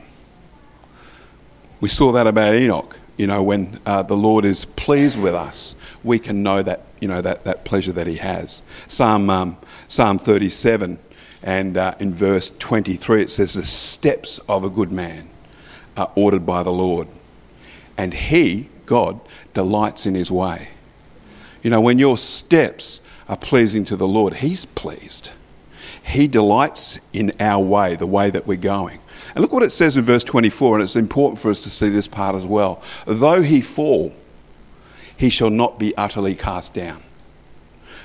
We 1.80 1.88
saw 1.88 2.12
that 2.12 2.26
about 2.26 2.52
Enoch. 2.52 2.98
You 3.16 3.26
know, 3.26 3.42
when 3.42 3.80
uh, 3.86 4.02
the 4.02 4.18
Lord 4.18 4.44
is 4.44 4.66
pleased 4.66 5.18
with 5.18 5.34
us, 5.34 5.74
we 6.04 6.18
can 6.18 6.42
know 6.42 6.62
that 6.62 6.82
you 7.00 7.08
know, 7.08 7.20
that, 7.20 7.44
that 7.44 7.64
pleasure 7.64 7.92
that 7.92 8.06
he 8.06 8.16
has. 8.16 8.62
Psalm, 8.86 9.30
um, 9.30 9.56
Psalm 9.88 10.18
37 10.18 10.98
and 11.42 11.76
uh, 11.76 11.94
in 11.98 12.12
verse 12.12 12.50
23 12.58 13.22
it 13.22 13.30
says, 13.30 13.54
The 13.54 13.64
steps 13.64 14.38
of 14.48 14.64
a 14.64 14.70
good 14.70 14.90
man 14.90 15.28
are 15.96 16.10
ordered 16.14 16.46
by 16.46 16.62
the 16.62 16.72
Lord, 16.72 17.08
and 17.96 18.14
he, 18.14 18.68
God, 18.86 19.20
delights 19.54 20.06
in 20.06 20.14
his 20.14 20.30
way. 20.30 20.68
You 21.62 21.70
know, 21.70 21.80
when 21.80 21.98
your 21.98 22.16
steps 22.16 23.00
are 23.28 23.36
pleasing 23.36 23.84
to 23.86 23.96
the 23.96 24.06
Lord, 24.06 24.34
he's 24.34 24.64
pleased. 24.64 25.30
He 26.04 26.26
delights 26.26 26.98
in 27.12 27.32
our 27.38 27.62
way, 27.62 27.94
the 27.94 28.06
way 28.06 28.30
that 28.30 28.46
we're 28.46 28.56
going. 28.56 29.00
And 29.34 29.42
look 29.42 29.52
what 29.52 29.62
it 29.62 29.72
says 29.72 29.96
in 29.96 30.04
verse 30.04 30.24
24, 30.24 30.76
and 30.76 30.84
it's 30.84 30.96
important 30.96 31.40
for 31.40 31.50
us 31.50 31.60
to 31.62 31.70
see 31.70 31.88
this 31.90 32.08
part 32.08 32.34
as 32.34 32.46
well. 32.46 32.82
Though 33.06 33.42
he 33.42 33.60
fall, 33.60 34.14
he 35.18 35.28
shall 35.28 35.50
not 35.50 35.78
be 35.78 35.94
utterly 35.96 36.34
cast 36.34 36.72
down. 36.72 37.02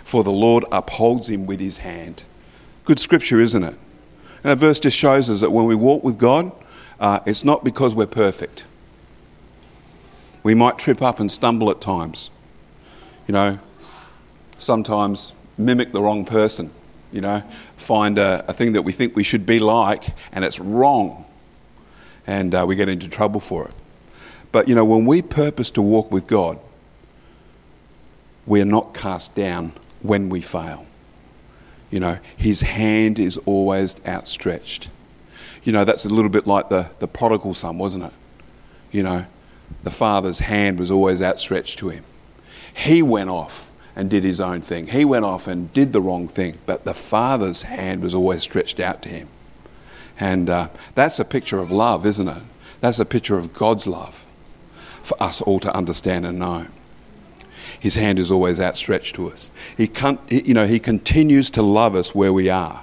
For 0.03 0.23
the 0.23 0.31
Lord 0.31 0.65
upholds 0.71 1.29
him 1.29 1.45
with 1.45 1.61
his 1.61 1.77
hand. 1.77 2.23
Good 2.83 2.99
scripture, 2.99 3.39
isn't 3.39 3.63
it? 3.63 3.75
And 4.43 4.51
that 4.51 4.57
verse 4.57 4.79
just 4.79 4.97
shows 4.97 5.29
us 5.29 5.39
that 5.39 5.51
when 5.51 5.65
we 5.65 5.75
walk 5.75 6.03
with 6.03 6.17
God, 6.17 6.51
uh, 6.99 7.19
it's 7.25 7.45
not 7.45 7.63
because 7.63 7.95
we're 7.95 8.07
perfect. 8.07 8.65
We 10.41 10.55
might 10.55 10.77
trip 10.77 11.01
up 11.01 11.19
and 11.19 11.31
stumble 11.31 11.69
at 11.69 11.79
times. 11.79 12.29
You 13.27 13.33
know, 13.33 13.59
sometimes 14.57 15.31
mimic 15.57 15.93
the 15.93 16.01
wrong 16.01 16.25
person. 16.25 16.71
You 17.11 17.21
know, 17.21 17.43
find 17.77 18.17
a, 18.17 18.43
a 18.49 18.53
thing 18.53 18.73
that 18.73 18.81
we 18.81 18.91
think 18.91 19.15
we 19.15 19.23
should 19.23 19.45
be 19.45 19.59
like 19.59 20.03
and 20.31 20.43
it's 20.43 20.59
wrong. 20.59 21.25
And 22.25 22.55
uh, 22.55 22.65
we 22.67 22.75
get 22.75 22.89
into 22.89 23.07
trouble 23.07 23.39
for 23.39 23.67
it. 23.67 23.73
But, 24.51 24.67
you 24.67 24.75
know, 24.75 24.83
when 24.83 25.05
we 25.05 25.21
purpose 25.21 25.69
to 25.71 25.81
walk 25.81 26.11
with 26.11 26.25
God, 26.25 26.59
we 28.45 28.61
are 28.61 28.65
not 28.65 28.93
cast 28.93 29.35
down 29.35 29.73
when 30.01 30.29
we 30.29 30.41
fail. 30.41 30.85
You 31.89 31.99
know, 31.99 32.19
His 32.35 32.61
hand 32.61 33.19
is 33.19 33.37
always 33.45 33.95
outstretched. 34.05 34.89
You 35.63 35.71
know, 35.71 35.85
that's 35.85 36.05
a 36.05 36.09
little 36.09 36.29
bit 36.29 36.45
like 36.45 36.69
the, 36.69 36.89
the 36.99 37.07
prodigal 37.07 37.53
son, 37.53 37.77
wasn't 37.77 38.05
it? 38.05 38.13
You 38.91 39.03
know, 39.03 39.25
the 39.83 39.91
father's 39.91 40.39
hand 40.39 40.79
was 40.79 40.91
always 40.91 41.21
outstretched 41.21 41.79
to 41.79 41.89
him. 41.89 42.03
He 42.73 43.01
went 43.01 43.29
off 43.29 43.71
and 43.95 44.09
did 44.09 44.23
his 44.23 44.41
own 44.41 44.61
thing. 44.61 44.87
He 44.87 45.05
went 45.05 45.25
off 45.25 45.47
and 45.47 45.71
did 45.73 45.93
the 45.93 46.01
wrong 46.01 46.27
thing, 46.27 46.57
but 46.65 46.83
the 46.83 46.93
father's 46.93 47.63
hand 47.63 48.01
was 48.01 48.13
always 48.13 48.43
stretched 48.43 48.79
out 48.79 49.01
to 49.03 49.09
him. 49.09 49.29
And 50.19 50.49
uh, 50.49 50.69
that's 50.95 51.19
a 51.19 51.25
picture 51.25 51.59
of 51.59 51.71
love, 51.71 52.05
isn't 52.05 52.27
it? 52.27 52.43
That's 52.81 52.99
a 52.99 53.05
picture 53.05 53.37
of 53.37 53.53
God's 53.53 53.87
love 53.87 54.25
for 55.01 55.21
us 55.21 55.41
all 55.41 55.59
to 55.59 55.75
understand 55.75 56.25
and 56.25 56.39
know. 56.39 56.67
His 57.83 57.95
hand 57.95 58.17
is 58.17 58.31
always 58.31 58.61
outstretched 58.61 59.15
to 59.15 59.29
us. 59.29 59.51
He, 59.75 59.89
con- 59.89 60.19
you 60.29 60.53
know, 60.53 60.65
he 60.65 60.79
continues 60.79 61.49
to 61.49 61.61
love 61.61 61.95
us 61.95 62.15
where 62.15 62.31
we 62.31 62.49
are. 62.49 62.81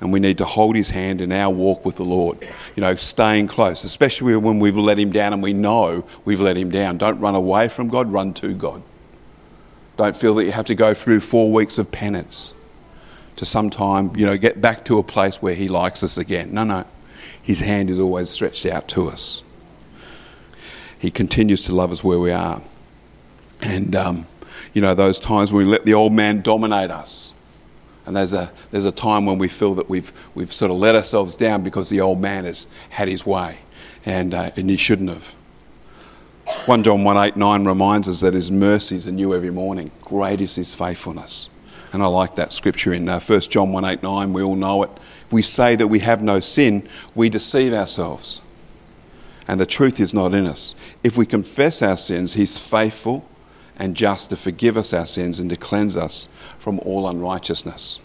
And 0.00 0.10
we 0.14 0.18
need 0.18 0.38
to 0.38 0.46
hold 0.46 0.76
his 0.76 0.88
hand 0.88 1.20
in 1.20 1.30
our 1.30 1.52
walk 1.52 1.84
with 1.84 1.96
the 1.96 2.06
Lord. 2.06 2.38
You 2.74 2.80
know, 2.80 2.96
staying 2.96 3.48
close, 3.48 3.84
especially 3.84 4.34
when 4.36 4.60
we've 4.60 4.78
let 4.78 4.98
him 4.98 5.12
down 5.12 5.34
and 5.34 5.42
we 5.42 5.52
know 5.52 6.06
we've 6.24 6.40
let 6.40 6.56
him 6.56 6.70
down. 6.70 6.96
Don't 6.96 7.20
run 7.20 7.34
away 7.34 7.68
from 7.68 7.88
God, 7.88 8.10
run 8.10 8.32
to 8.34 8.54
God. 8.54 8.82
Don't 9.98 10.16
feel 10.16 10.34
that 10.36 10.44
you 10.46 10.52
have 10.52 10.64
to 10.64 10.74
go 10.74 10.94
through 10.94 11.20
four 11.20 11.52
weeks 11.52 11.76
of 11.76 11.92
penance 11.92 12.54
to 13.36 13.44
sometime, 13.44 14.16
you 14.16 14.24
know, 14.24 14.38
get 14.38 14.58
back 14.58 14.86
to 14.86 14.98
a 14.98 15.02
place 15.02 15.42
where 15.42 15.54
he 15.54 15.68
likes 15.68 16.02
us 16.02 16.16
again. 16.16 16.54
No, 16.54 16.64
no. 16.64 16.86
His 17.42 17.60
hand 17.60 17.90
is 17.90 17.98
always 17.98 18.30
stretched 18.30 18.64
out 18.64 18.88
to 18.88 19.10
us. 19.10 19.42
He 20.98 21.10
continues 21.10 21.62
to 21.64 21.74
love 21.74 21.92
us 21.92 22.02
where 22.02 22.18
we 22.18 22.32
are. 22.32 22.62
And, 23.60 23.94
um, 23.96 24.26
you 24.72 24.82
know, 24.82 24.94
those 24.94 25.18
times 25.18 25.52
when 25.52 25.66
we 25.66 25.70
let 25.70 25.84
the 25.84 25.94
old 25.94 26.12
man 26.12 26.42
dominate 26.42 26.90
us 26.90 27.32
and 28.08 28.16
there's 28.16 28.32
a, 28.32 28.50
there's 28.70 28.86
a 28.86 28.92
time 28.92 29.26
when 29.26 29.36
we 29.36 29.48
feel 29.48 29.74
that 29.74 29.90
we've, 29.90 30.12
we've 30.34 30.52
sort 30.52 30.70
of 30.70 30.78
let 30.78 30.94
ourselves 30.94 31.36
down 31.36 31.62
because 31.62 31.90
the 31.90 32.00
old 32.00 32.18
man 32.18 32.46
has 32.46 32.66
had 32.88 33.06
his 33.06 33.26
way 33.26 33.58
and, 34.06 34.32
uh, 34.32 34.50
and 34.56 34.70
he 34.70 34.78
shouldn't 34.78 35.10
have. 35.10 35.34
1 36.64 36.82
John 36.84 37.04
1 37.04 37.16
8 37.18 37.36
9 37.36 37.64
reminds 37.66 38.08
us 38.08 38.20
that 38.20 38.32
his 38.32 38.50
mercies 38.50 39.06
are 39.06 39.12
new 39.12 39.34
every 39.34 39.50
morning. 39.50 39.90
Great 40.00 40.40
is 40.40 40.54
his 40.54 40.74
faithfulness. 40.74 41.50
And 41.92 42.02
I 42.02 42.06
like 42.06 42.36
that 42.36 42.50
scripture 42.50 42.94
in 42.94 43.08
uh, 43.10 43.20
1 43.20 43.40
John 43.42 43.72
1 43.72 43.84
8 43.84 44.02
9. 44.02 44.32
We 44.32 44.42
all 44.42 44.56
know 44.56 44.82
it. 44.84 44.90
If 45.26 45.32
we 45.34 45.42
say 45.42 45.76
that 45.76 45.88
we 45.88 45.98
have 45.98 46.22
no 46.22 46.40
sin, 46.40 46.88
we 47.14 47.28
deceive 47.28 47.74
ourselves. 47.74 48.40
And 49.46 49.60
the 49.60 49.66
truth 49.66 50.00
is 50.00 50.14
not 50.14 50.32
in 50.32 50.46
us. 50.46 50.74
If 51.04 51.18
we 51.18 51.26
confess 51.26 51.82
our 51.82 51.96
sins, 51.96 52.32
he's 52.32 52.58
faithful 52.58 53.26
and 53.78 53.94
just 53.94 54.30
to 54.30 54.36
forgive 54.36 54.76
us 54.76 54.92
our 54.92 55.06
sins 55.06 55.38
and 55.38 55.50
to 55.50 55.56
cleanse 55.56 55.96
us 55.96 56.28
from 56.58 56.80
all 56.80 57.08
unrighteousness. 57.08 58.00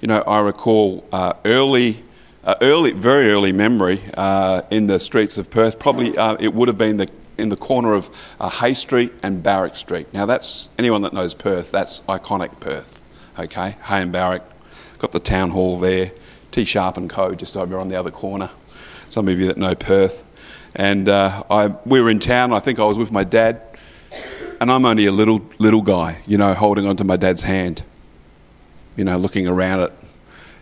You 0.00 0.08
know, 0.08 0.20
I 0.20 0.40
recall 0.40 1.04
uh, 1.12 1.32
early, 1.44 2.04
uh, 2.44 2.54
early, 2.60 2.92
very 2.92 3.30
early 3.30 3.52
memory 3.52 4.02
uh, 4.16 4.62
in 4.70 4.86
the 4.86 5.00
streets 5.00 5.38
of 5.38 5.50
Perth. 5.50 5.78
Probably 5.78 6.16
uh, 6.16 6.36
it 6.38 6.54
would 6.54 6.68
have 6.68 6.78
been 6.78 6.98
the, 6.98 7.08
in 7.38 7.48
the 7.48 7.56
corner 7.56 7.94
of 7.94 8.10
uh, 8.38 8.48
Hay 8.48 8.74
Street 8.74 9.12
and 9.22 9.42
Barrack 9.42 9.76
Street. 9.76 10.12
Now, 10.12 10.26
that's 10.26 10.68
anyone 10.78 11.02
that 11.02 11.12
knows 11.12 11.34
Perth. 11.34 11.70
That's 11.70 12.02
iconic 12.02 12.60
Perth. 12.60 13.02
Okay, 13.38 13.76
Hay 13.84 14.02
and 14.02 14.12
Barrack. 14.12 14.42
Got 14.98 15.12
the 15.12 15.20
town 15.20 15.50
hall 15.50 15.78
there. 15.78 16.12
T 16.52 16.64
Sharp 16.64 16.96
and 16.96 17.10
Co. 17.10 17.34
just 17.34 17.56
over 17.56 17.78
on 17.78 17.88
the 17.88 17.96
other 17.96 18.12
corner. 18.12 18.50
Some 19.08 19.26
of 19.26 19.38
you 19.40 19.46
that 19.46 19.56
know 19.56 19.74
Perth. 19.74 20.22
And 20.76 21.08
uh, 21.08 21.42
I, 21.50 21.68
we 21.84 22.00
were 22.00 22.10
in 22.10 22.18
town. 22.18 22.52
I 22.52 22.60
think 22.60 22.78
I 22.78 22.84
was 22.84 22.98
with 22.98 23.10
my 23.10 23.24
dad 23.24 23.60
and 24.60 24.70
I'm 24.70 24.84
only 24.84 25.06
a 25.06 25.12
little 25.12 25.42
little 25.58 25.82
guy, 25.82 26.18
you 26.26 26.38
know, 26.38 26.54
holding 26.54 26.86
onto 26.86 27.04
my 27.04 27.16
dad's 27.16 27.42
hand, 27.42 27.82
you 28.96 29.04
know, 29.04 29.18
looking 29.18 29.48
around 29.48 29.80
at 29.80 29.92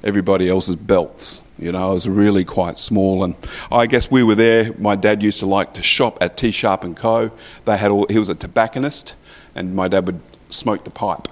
everybody 0.05 0.49
else's 0.49 0.77
belts. 0.77 1.43
You 1.59 1.71
know, 1.71 1.91
I 1.91 1.93
was 1.93 2.09
really 2.09 2.45
quite 2.45 2.79
small, 2.79 3.23
and 3.23 3.37
I 3.71 3.87
guess 3.87 4.11
we 4.11 4.23
were 4.25 4.35
there. 4.35 4.73
My 4.79 4.97
dad 4.97 5.23
used 5.23 5.39
to 5.41 5.47
like 5.47 5.75
to 5.75 5.83
shop 5.83 6.19
at 6.21 6.37
T 6.37 6.51
Sharp 6.51 6.83
and 6.83 6.97
Co. 6.97 7.31
They 7.65 7.77
had 7.77 7.91
all. 7.91 8.07
He 8.09 8.19
was 8.19 8.29
a 8.29 8.35
tobacconist, 8.35 9.15
and 9.55 9.75
my 9.75 9.89
dad 9.89 10.07
would 10.07 10.21
smoke 10.51 10.85
the 10.85 10.91
pipe, 10.91 11.29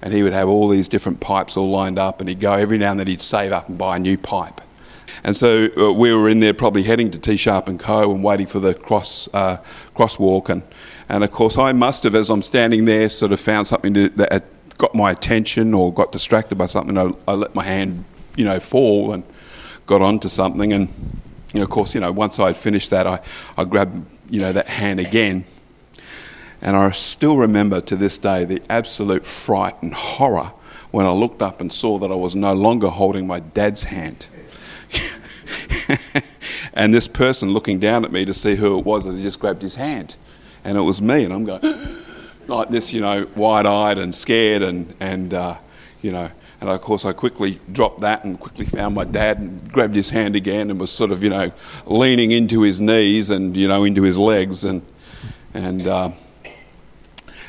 and 0.00 0.14
he 0.14 0.22
would 0.22 0.32
have 0.32 0.48
all 0.48 0.68
these 0.68 0.88
different 0.88 1.20
pipes 1.20 1.56
all 1.56 1.70
lined 1.70 1.98
up, 1.98 2.20
and 2.20 2.28
he'd 2.28 2.40
go 2.40 2.52
every 2.52 2.78
now 2.78 2.92
and 2.92 3.00
then 3.00 3.06
he'd 3.08 3.20
save 3.20 3.52
up 3.52 3.68
and 3.68 3.76
buy 3.76 3.96
a 3.96 3.98
new 3.98 4.16
pipe. 4.16 4.60
And 5.24 5.36
so 5.36 5.68
uh, 5.76 5.92
we 5.92 6.12
were 6.12 6.28
in 6.28 6.40
there, 6.40 6.54
probably 6.54 6.84
heading 6.84 7.10
to 7.10 7.18
T 7.18 7.36
Sharp 7.36 7.68
and 7.68 7.78
Co. 7.78 8.10
and 8.14 8.24
waiting 8.24 8.46
for 8.46 8.60
the 8.60 8.72
cross 8.72 9.28
uh, 9.34 9.58
crosswalk, 9.94 10.48
and 10.48 10.62
and 11.08 11.24
of 11.24 11.30
course, 11.30 11.56
I 11.56 11.72
must 11.72 12.02
have, 12.02 12.14
as 12.14 12.28
I'm 12.28 12.42
standing 12.42 12.84
there, 12.84 13.08
sort 13.08 13.32
of 13.32 13.40
found 13.40 13.66
something 13.66 13.94
to, 13.94 14.08
that 14.10 14.44
got 14.76 14.94
my 14.94 15.10
attention 15.10 15.72
or 15.72 15.92
got 15.92 16.12
distracted 16.12 16.56
by 16.56 16.66
something. 16.66 16.98
I, 16.98 17.12
I 17.26 17.34
let 17.34 17.54
my 17.54 17.64
hand, 17.64 18.04
you 18.36 18.44
know, 18.44 18.60
fall 18.60 19.12
and 19.12 19.24
got 19.86 20.02
onto 20.02 20.28
something. 20.28 20.72
And, 20.72 20.88
you 21.54 21.60
know, 21.60 21.62
of 21.62 21.70
course, 21.70 21.94
you 21.94 22.00
know, 22.00 22.12
once 22.12 22.38
I 22.38 22.48
had 22.48 22.56
finished 22.56 22.90
that, 22.90 23.06
I, 23.06 23.20
I 23.56 23.64
grabbed, 23.64 24.06
you 24.30 24.40
know, 24.40 24.52
that 24.52 24.68
hand 24.68 25.00
again. 25.00 25.44
And 26.60 26.76
I 26.76 26.90
still 26.90 27.38
remember 27.38 27.80
to 27.82 27.96
this 27.96 28.18
day 28.18 28.44
the 28.44 28.62
absolute 28.68 29.24
fright 29.24 29.80
and 29.82 29.94
horror 29.94 30.52
when 30.90 31.06
I 31.06 31.10
looked 31.10 31.40
up 31.40 31.60
and 31.60 31.72
saw 31.72 31.98
that 31.98 32.10
I 32.10 32.16
was 32.16 32.34
no 32.34 32.52
longer 32.52 32.88
holding 32.88 33.26
my 33.26 33.40
dad's 33.40 33.84
hand. 33.84 34.26
and 36.74 36.92
this 36.92 37.08
person 37.08 37.50
looking 37.50 37.78
down 37.78 38.04
at 38.04 38.12
me 38.12 38.26
to 38.26 38.34
see 38.34 38.56
who 38.56 38.78
it 38.78 38.84
was 38.84 39.04
that 39.04 39.14
had 39.14 39.22
just 39.22 39.40
grabbed 39.40 39.62
his 39.62 39.76
hand 39.76 40.16
and 40.68 40.76
it 40.76 40.82
was 40.82 41.00
me, 41.00 41.24
and 41.24 41.32
I'm 41.32 41.44
going 41.44 41.62
like 42.46 42.68
this, 42.68 42.92
you 42.92 43.00
know, 43.00 43.26
wide-eyed 43.34 43.96
and 43.96 44.14
scared, 44.14 44.62
and 44.62 44.94
and 45.00 45.32
uh, 45.32 45.56
you 46.02 46.12
know, 46.12 46.30
and 46.60 46.68
of 46.68 46.78
course 46.82 47.06
I 47.06 47.12
quickly 47.12 47.58
dropped 47.72 48.00
that 48.02 48.24
and 48.24 48.38
quickly 48.38 48.66
found 48.66 48.94
my 48.94 49.04
dad 49.04 49.38
and 49.38 49.72
grabbed 49.72 49.94
his 49.94 50.10
hand 50.10 50.36
again 50.36 50.70
and 50.70 50.78
was 50.78 50.90
sort 50.90 51.10
of, 51.10 51.22
you 51.22 51.30
know, 51.30 51.52
leaning 51.86 52.32
into 52.32 52.62
his 52.62 52.80
knees 52.80 53.30
and 53.30 53.56
you 53.56 53.66
know 53.66 53.84
into 53.84 54.02
his 54.02 54.18
legs, 54.18 54.64
and 54.64 54.82
and 55.54 55.86
uh, 55.86 56.10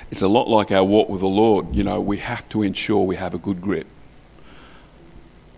it's 0.09 0.21
a 0.21 0.29
lot 0.29 0.47
like 0.47 0.71
our 0.71 0.85
walk 0.85 1.09
with 1.09 1.19
the 1.19 1.27
Lord. 1.27 1.75
You 1.75 1.83
know, 1.83 1.99
we 1.99 2.17
have 2.19 2.47
to 2.49 2.63
ensure 2.63 3.05
we 3.05 3.17
have 3.17 3.33
a 3.33 3.39
good 3.39 3.59
grip 3.59 3.87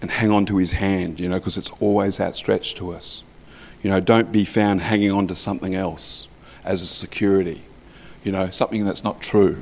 and 0.01 0.09
hang 0.09 0.31
on 0.31 0.47
to 0.47 0.57
his 0.57 0.71
hand, 0.71 1.19
you 1.19 1.29
know, 1.29 1.37
because 1.37 1.57
it's 1.57 1.69
always 1.79 2.19
outstretched 2.19 2.77
to 2.77 2.91
us. 2.91 3.21
You 3.83 3.91
know, 3.91 3.99
don't 3.99 4.31
be 4.31 4.45
found 4.45 4.81
hanging 4.81 5.11
on 5.11 5.27
to 5.27 5.35
something 5.35 5.75
else 5.75 6.27
as 6.63 6.81
a 6.81 6.85
security. 6.85 7.61
You 8.23 8.31
know, 8.31 8.49
something 8.49 8.85
that's 8.85 9.03
not 9.03 9.21
true, 9.21 9.61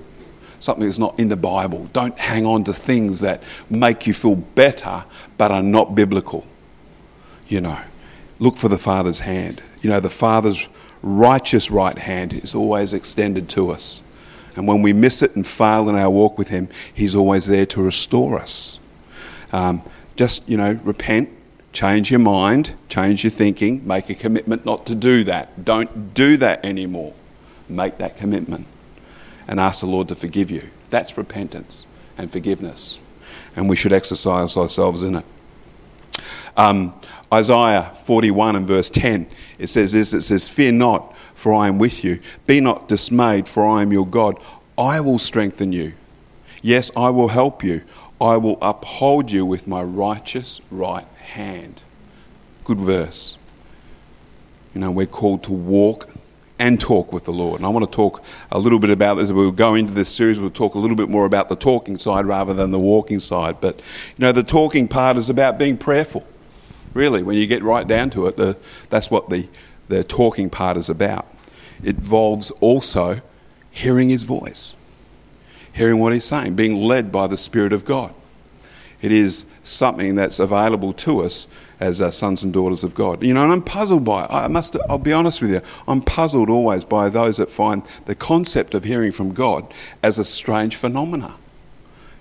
something 0.60 0.86
that's 0.86 1.00
not 1.00 1.18
in 1.20 1.30
the 1.30 1.38
Bible. 1.38 1.90
Don't 1.94 2.18
hang 2.18 2.46
on 2.46 2.64
to 2.66 2.74
things 2.74 3.22
that 3.22 3.42
make 3.70 4.06
you 4.06 4.14
feel 4.14 4.36
better 4.36 5.06
but 5.38 5.52
are 5.52 5.64
not 5.64 5.96
biblical. 5.96 6.46
You 7.48 7.62
know, 7.62 7.80
look 8.40 8.58
for 8.58 8.68
the 8.68 8.78
Father's 8.78 9.22
hand. 9.22 9.64
You 9.82 9.90
know, 9.90 10.00
the 10.00 10.10
Father's 10.10 10.68
righteous 11.02 11.72
right 11.72 11.98
hand 11.98 12.34
is 12.34 12.54
always 12.54 12.94
extended 12.94 13.50
to 13.50 13.72
us. 13.72 14.02
And 14.56 14.68
when 14.68 14.82
we 14.82 14.92
miss 14.92 15.22
it 15.22 15.36
and 15.36 15.48
fail 15.48 15.88
in 15.90 15.96
our 15.96 16.10
walk 16.10 16.38
with 16.38 16.50
Him, 16.50 16.68
He's 16.94 17.16
always 17.16 17.46
there 17.46 17.66
to 17.68 17.82
restore 17.82 18.38
us. 18.38 18.78
Um, 19.54 19.82
just, 20.16 20.48
you 20.50 20.58
know, 20.58 20.74
repent, 20.84 21.30
Change 21.80 22.12
your 22.12 22.20
mind, 22.20 22.76
change 22.90 23.24
your 23.24 23.32
thinking, 23.32 23.88
make 23.88 24.10
a 24.10 24.14
commitment 24.14 24.66
not 24.66 24.86
to 24.88 24.94
do 24.94 25.24
that. 25.24 25.64
Don't 25.64 26.14
do 26.14 26.36
that 26.36 26.66
anymore. 26.66 27.14
Make 27.70 28.00
that 28.00 28.18
commitment 28.18 28.68
and 29.48 29.62
ask 29.62 29.80
the 29.80 29.86
Lord 29.86 30.10
to 30.10 30.16
forgive 30.16 30.52
you. 30.52 30.72
That's 30.90 31.18
repentance 31.18 31.86
and 32.18 32.30
forgiveness. 32.30 33.00
And 33.56 33.70
we 33.70 33.78
should 33.78 33.94
exercise 33.94 34.58
ourselves 34.58 35.04
in 35.04 35.16
it. 35.16 35.26
Um, 36.58 37.00
Isaiah 37.34 37.96
41 38.04 38.58
and 38.58 38.68
verse 38.68 38.90
10, 38.90 39.28
it 39.58 39.68
says 39.68 39.94
this 39.94 40.14
it 40.14 40.20
says, 40.24 40.50
Fear 40.50 40.74
not, 40.74 41.16
for 41.34 41.54
I 41.54 41.70
am 41.70 41.78
with 41.80 42.04
you. 42.04 42.20
Be 42.46 42.60
not 42.60 42.90
dismayed, 42.90 43.48
for 43.48 43.66
I 43.66 43.84
am 43.84 43.94
your 43.94 44.06
God. 44.06 44.36
I 44.78 45.00
will 45.00 45.18
strengthen 45.18 45.72
you. 45.72 45.94
Yes, 46.62 46.92
I 46.98 47.10
will 47.10 47.30
help 47.30 47.64
you. 47.64 47.84
I 48.20 48.36
will 48.36 48.58
uphold 48.62 49.32
you 49.32 49.46
with 49.46 49.66
my 49.66 49.82
righteous 49.82 50.60
right 50.70 51.06
hand. 51.30 51.82
Good 52.64 52.80
verse. 52.80 53.38
You 54.74 54.82
know, 54.82 54.92
we're 54.92 55.06
called 55.06 55.44
to 55.44 55.52
walk 55.52 56.10
and 56.60 56.80
talk 56.80 57.14
with 57.14 57.24
the 57.24 57.32
Lord. 57.32 57.60
And 57.60 57.66
I 57.66 57.70
want 57.70 57.90
to 57.90 57.96
talk 57.96 58.22
a 58.52 58.60
little 58.60 58.80
bit 58.80 58.90
about 58.90 59.16
this. 59.16 59.26
As 59.26 59.34
We'll 59.34 59.52
go 59.52 59.76
into 59.76 59.94
this 59.94 60.10
series, 60.10 60.40
we'll 60.40 60.50
talk 60.50 60.76
a 60.76 60.80
little 60.80 60.98
bit 60.98 61.10
more 61.10 61.26
about 61.26 61.50
the 61.50 61.56
talking 61.56 61.98
side 61.98 62.26
rather 62.26 62.54
than 62.54 62.72
the 62.72 62.80
walking 62.80 63.20
side. 63.20 63.62
But, 63.62 63.78
you 63.78 64.20
know, 64.20 64.32
the 64.32 64.44
talking 64.44 64.88
part 64.88 65.18
is 65.18 65.30
about 65.30 65.58
being 65.58 65.78
prayerful. 65.78 66.28
Really, 66.94 67.24
when 67.24 67.38
you 67.38 67.48
get 67.48 67.64
right 67.64 67.88
down 67.88 68.10
to 68.12 68.28
it, 68.28 68.36
the, 68.36 68.58
that's 68.90 69.10
what 69.10 69.30
the, 69.30 69.48
the 69.88 70.04
talking 70.04 70.50
part 70.50 70.76
is 70.76 70.90
about. 70.90 71.26
It 71.82 71.96
involves 71.96 72.52
also 72.60 73.22
hearing 73.72 74.10
his 74.10 74.24
voice, 74.24 74.74
hearing 75.72 76.00
what 76.00 76.12
he's 76.12 76.26
saying, 76.26 76.56
being 76.56 76.76
led 76.76 77.12
by 77.12 77.28
the 77.28 77.38
Spirit 77.38 77.72
of 77.72 77.86
God. 77.86 78.14
It 79.02 79.14
is 79.14 79.46
something 79.70 80.16
that's 80.16 80.40
available 80.40 80.94
to 80.94 81.22
us 81.22 81.48
as 81.80 82.02
uh, 82.02 82.12
sons 82.12 82.44
and 82.44 82.52
daughters 82.52 82.84
of 82.84 82.94
God. 82.94 83.24
You 83.24 83.34
know, 83.34 83.44
and 83.44 83.52
I'm 83.52 83.62
puzzled 83.62 84.04
by 84.04 84.26
it. 84.26 84.32
I 84.32 84.48
must, 84.48 84.76
I'll 84.90 84.98
be 84.98 85.14
honest 85.14 85.42
with 85.42 85.52
you, 85.52 85.62
I'm 85.88 86.02
puzzled 86.02 86.50
always 86.50 86.84
by 86.84 87.10
those 87.10 87.38
that 87.38 87.52
find 87.52 87.84
the 88.06 88.16
concept 88.16 88.74
of 88.74 88.84
hearing 88.84 89.12
from 89.12 89.34
God 89.34 89.72
as 90.04 90.20
a 90.20 90.26
strange 90.26 90.76
phenomena. 90.76 91.36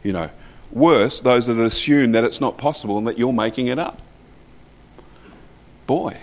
You 0.02 0.12
know, 0.12 0.31
worse, 0.71 1.21
those 1.21 1.47
that 1.47 1.59
assume 1.59 2.12
that 2.12 2.25
it's 2.25 2.40
not 2.40 2.57
possible 2.57 2.99
and 2.99 3.07
that 3.07 3.19
you're 3.19 3.33
making 3.33 3.67
it 3.67 3.78
up. 3.78 4.00
Boy. 5.87 6.17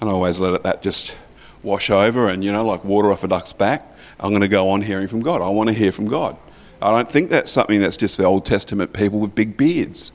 And 0.00 0.10
I 0.10 0.12
always 0.12 0.40
let 0.40 0.54
it, 0.54 0.62
that 0.62 0.82
just 0.82 1.14
wash 1.62 1.90
over 1.90 2.28
and, 2.28 2.42
you 2.42 2.52
know, 2.52 2.64
like 2.64 2.84
water 2.84 3.12
off 3.12 3.24
a 3.24 3.28
duck's 3.28 3.52
back. 3.52 3.86
I'm 4.20 4.30
going 4.30 4.42
to 4.42 4.48
go 4.48 4.70
on 4.70 4.82
hearing 4.82 5.06
from 5.06 5.20
God. 5.20 5.42
I 5.42 5.48
want 5.48 5.68
to 5.68 5.74
hear 5.74 5.92
from 5.92 6.08
God. 6.08 6.36
I 6.80 6.92
don't 6.92 7.10
think 7.10 7.30
that's 7.30 7.50
something 7.50 7.80
that's 7.80 7.96
just 7.96 8.16
for 8.16 8.24
Old 8.24 8.46
Testament 8.46 8.92
people 8.92 9.18
with 9.18 9.34
big 9.34 9.56
beards. 9.56 10.12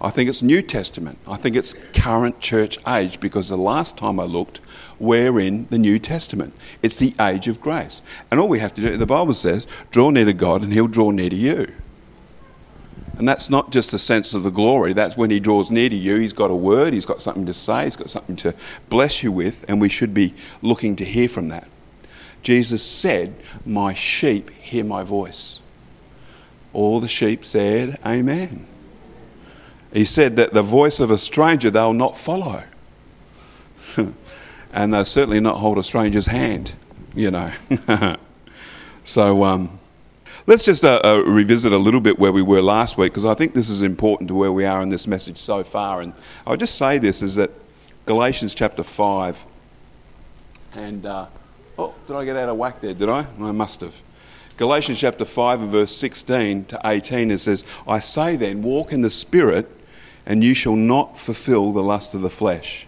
I 0.00 0.10
think 0.10 0.28
it's 0.28 0.42
New 0.42 0.60
Testament. 0.60 1.18
I 1.26 1.36
think 1.36 1.56
it's 1.56 1.74
current 1.94 2.40
church 2.40 2.78
age 2.86 3.20
because 3.20 3.48
the 3.48 3.56
last 3.56 3.96
time 3.96 4.20
I 4.20 4.24
looked, 4.24 4.60
we're 4.98 5.40
in 5.40 5.66
the 5.70 5.78
New 5.78 5.98
Testament. 5.98 6.52
It's 6.82 6.98
the 6.98 7.14
age 7.20 7.48
of 7.48 7.60
grace. 7.60 8.02
And 8.30 8.38
all 8.38 8.48
we 8.48 8.58
have 8.58 8.74
to 8.74 8.82
do, 8.82 8.96
the 8.96 9.06
Bible 9.06 9.34
says, 9.34 9.66
draw 9.90 10.10
near 10.10 10.24
to 10.26 10.34
God 10.34 10.62
and 10.62 10.72
He'll 10.72 10.88
draw 10.88 11.10
near 11.10 11.30
to 11.30 11.36
you. 11.36 11.72
And 13.16 13.28
that's 13.28 13.48
not 13.48 13.70
just 13.70 13.94
a 13.94 13.98
sense 13.98 14.34
of 14.34 14.42
the 14.42 14.50
glory, 14.50 14.92
that's 14.92 15.16
when 15.16 15.30
He 15.30 15.38
draws 15.38 15.70
near 15.70 15.88
to 15.88 15.96
you. 15.96 16.16
He's 16.16 16.32
got 16.32 16.50
a 16.50 16.54
word, 16.54 16.92
He's 16.92 17.06
got 17.06 17.22
something 17.22 17.46
to 17.46 17.54
say, 17.54 17.84
He's 17.84 17.96
got 17.96 18.10
something 18.10 18.36
to 18.36 18.54
bless 18.90 19.22
you 19.22 19.30
with, 19.30 19.64
and 19.68 19.80
we 19.80 19.88
should 19.88 20.12
be 20.12 20.34
looking 20.60 20.96
to 20.96 21.04
hear 21.04 21.28
from 21.28 21.48
that. 21.48 21.68
Jesus 22.44 22.82
said, 22.84 23.34
My 23.64 23.94
sheep 23.94 24.50
hear 24.50 24.84
my 24.84 25.02
voice. 25.02 25.60
All 26.72 27.00
the 27.00 27.08
sheep 27.08 27.44
said, 27.44 27.98
Amen. 28.06 28.66
He 29.92 30.04
said 30.04 30.36
that 30.36 30.52
the 30.52 30.62
voice 30.62 31.00
of 31.00 31.10
a 31.10 31.16
stranger 31.16 31.70
they'll 31.70 31.94
not 31.94 32.18
follow. 32.18 32.64
and 34.72 34.92
they'll 34.92 35.04
certainly 35.04 35.40
not 35.40 35.56
hold 35.56 35.78
a 35.78 35.82
stranger's 35.82 36.26
hand, 36.26 36.74
you 37.14 37.30
know. 37.30 37.50
so 39.04 39.44
um, 39.44 39.78
let's 40.46 40.64
just 40.64 40.84
uh, 40.84 41.00
uh, 41.02 41.22
revisit 41.24 41.72
a 41.72 41.78
little 41.78 42.00
bit 42.00 42.18
where 42.18 42.32
we 42.32 42.42
were 42.42 42.60
last 42.60 42.98
week 42.98 43.12
because 43.12 43.24
I 43.24 43.34
think 43.34 43.54
this 43.54 43.70
is 43.70 43.80
important 43.80 44.28
to 44.28 44.34
where 44.34 44.52
we 44.52 44.66
are 44.66 44.82
in 44.82 44.90
this 44.90 45.06
message 45.06 45.38
so 45.38 45.64
far. 45.64 46.02
And 46.02 46.12
I'll 46.46 46.58
just 46.58 46.74
say 46.74 46.98
this 46.98 47.22
is 47.22 47.36
that 47.36 47.52
Galatians 48.04 48.54
chapter 48.54 48.82
5 48.82 49.46
and. 50.74 51.06
Uh, 51.06 51.26
oh, 51.78 51.94
did 52.06 52.16
I 52.16 52.24
get 52.24 52.36
out 52.36 52.48
of 52.48 52.56
whack 52.56 52.80
there? 52.80 52.94
Did 52.94 53.08
I? 53.08 53.26
I 53.40 53.52
must 53.52 53.80
have. 53.80 54.02
Galatians 54.56 55.00
chapter 55.00 55.24
5 55.24 55.62
and 55.62 55.70
verse 55.70 55.96
16 55.96 56.66
to 56.66 56.80
18 56.84 57.30
it 57.30 57.38
says, 57.38 57.64
I 57.88 57.98
say 57.98 58.36
then, 58.36 58.62
walk 58.62 58.92
in 58.92 59.00
the 59.00 59.10
Spirit 59.10 59.68
and 60.26 60.42
you 60.42 60.54
shall 60.54 60.76
not 60.76 61.18
fulfill 61.18 61.72
the 61.72 61.82
lust 61.82 62.14
of 62.14 62.22
the 62.22 62.30
flesh. 62.30 62.86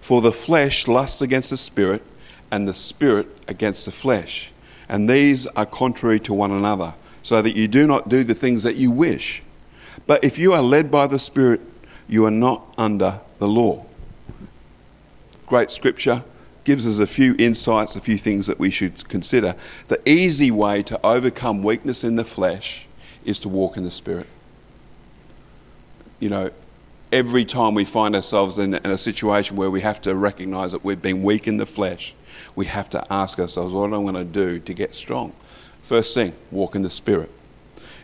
For 0.00 0.20
the 0.20 0.32
flesh 0.32 0.88
lusts 0.88 1.22
against 1.22 1.50
the 1.50 1.56
spirit, 1.56 2.02
and 2.50 2.66
the 2.66 2.74
spirit 2.74 3.28
against 3.46 3.84
the 3.84 3.92
flesh. 3.92 4.50
And 4.88 5.08
these 5.08 5.46
are 5.46 5.66
contrary 5.66 6.18
to 6.20 6.34
one 6.34 6.50
another, 6.50 6.94
so 7.22 7.40
that 7.40 7.54
you 7.54 7.68
do 7.68 7.86
not 7.86 8.08
do 8.08 8.24
the 8.24 8.34
things 8.34 8.62
that 8.64 8.76
you 8.76 8.90
wish. 8.90 9.42
But 10.06 10.24
if 10.24 10.38
you 10.38 10.52
are 10.52 10.62
led 10.62 10.90
by 10.90 11.06
the 11.06 11.18
Spirit, 11.18 11.60
you 12.08 12.24
are 12.26 12.30
not 12.30 12.62
under 12.76 13.20
the 13.38 13.46
law. 13.46 13.86
Great 15.46 15.70
scripture 15.70 16.24
gives 16.70 16.86
us 16.86 16.98
a 16.98 17.06
few 17.06 17.34
insights, 17.38 17.96
a 17.96 18.00
few 18.00 18.16
things 18.16 18.46
that 18.46 18.58
we 18.58 18.70
should 18.70 19.08
consider. 19.08 19.54
The 19.88 20.00
easy 20.08 20.50
way 20.50 20.82
to 20.84 21.00
overcome 21.04 21.62
weakness 21.62 22.04
in 22.04 22.16
the 22.16 22.24
flesh 22.24 22.86
is 23.24 23.38
to 23.40 23.48
walk 23.48 23.76
in 23.76 23.84
the 23.84 23.90
Spirit 23.90 24.26
you 26.20 26.28
know, 26.28 26.50
every 27.10 27.44
time 27.44 27.74
we 27.74 27.84
find 27.84 28.14
ourselves 28.14 28.58
in, 28.58 28.74
in, 28.74 28.86
a 28.86 28.98
situation 28.98 29.56
where 29.56 29.70
we 29.70 29.80
have 29.80 30.00
to 30.02 30.14
recognize 30.14 30.72
that 30.72 30.84
we've 30.84 31.02
been 31.02 31.22
weak 31.22 31.48
in 31.48 31.56
the 31.56 31.66
flesh, 31.66 32.14
we 32.54 32.66
have 32.66 32.88
to 32.90 33.12
ask 33.12 33.40
ourselves, 33.40 33.72
what 33.72 33.86
am 33.86 33.94
I 33.94 34.12
going 34.12 34.14
to 34.14 34.24
do 34.24 34.60
to 34.60 34.74
get 34.74 34.94
strong? 34.94 35.32
First 35.82 36.14
thing, 36.14 36.34
walk 36.50 36.76
in 36.76 36.82
the 36.82 36.90
Spirit. 36.90 37.30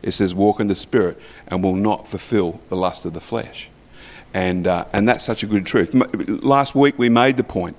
It 0.02 0.12
says, 0.12 0.34
walk 0.34 0.60
in 0.60 0.66
the 0.66 0.74
Spirit 0.74 1.20
and 1.46 1.62
will 1.62 1.76
not 1.76 2.08
fulfill 2.08 2.60
the 2.68 2.76
lust 2.76 3.04
of 3.04 3.12
the 3.12 3.20
flesh. 3.20 3.68
And, 4.34 4.66
uh, 4.66 4.86
and 4.92 5.08
that's 5.08 5.24
such 5.24 5.42
a 5.42 5.46
good 5.46 5.66
truth. 5.66 5.94
Last 5.94 6.74
week 6.74 6.98
we 6.98 7.08
made 7.08 7.36
the 7.36 7.44
point 7.44 7.76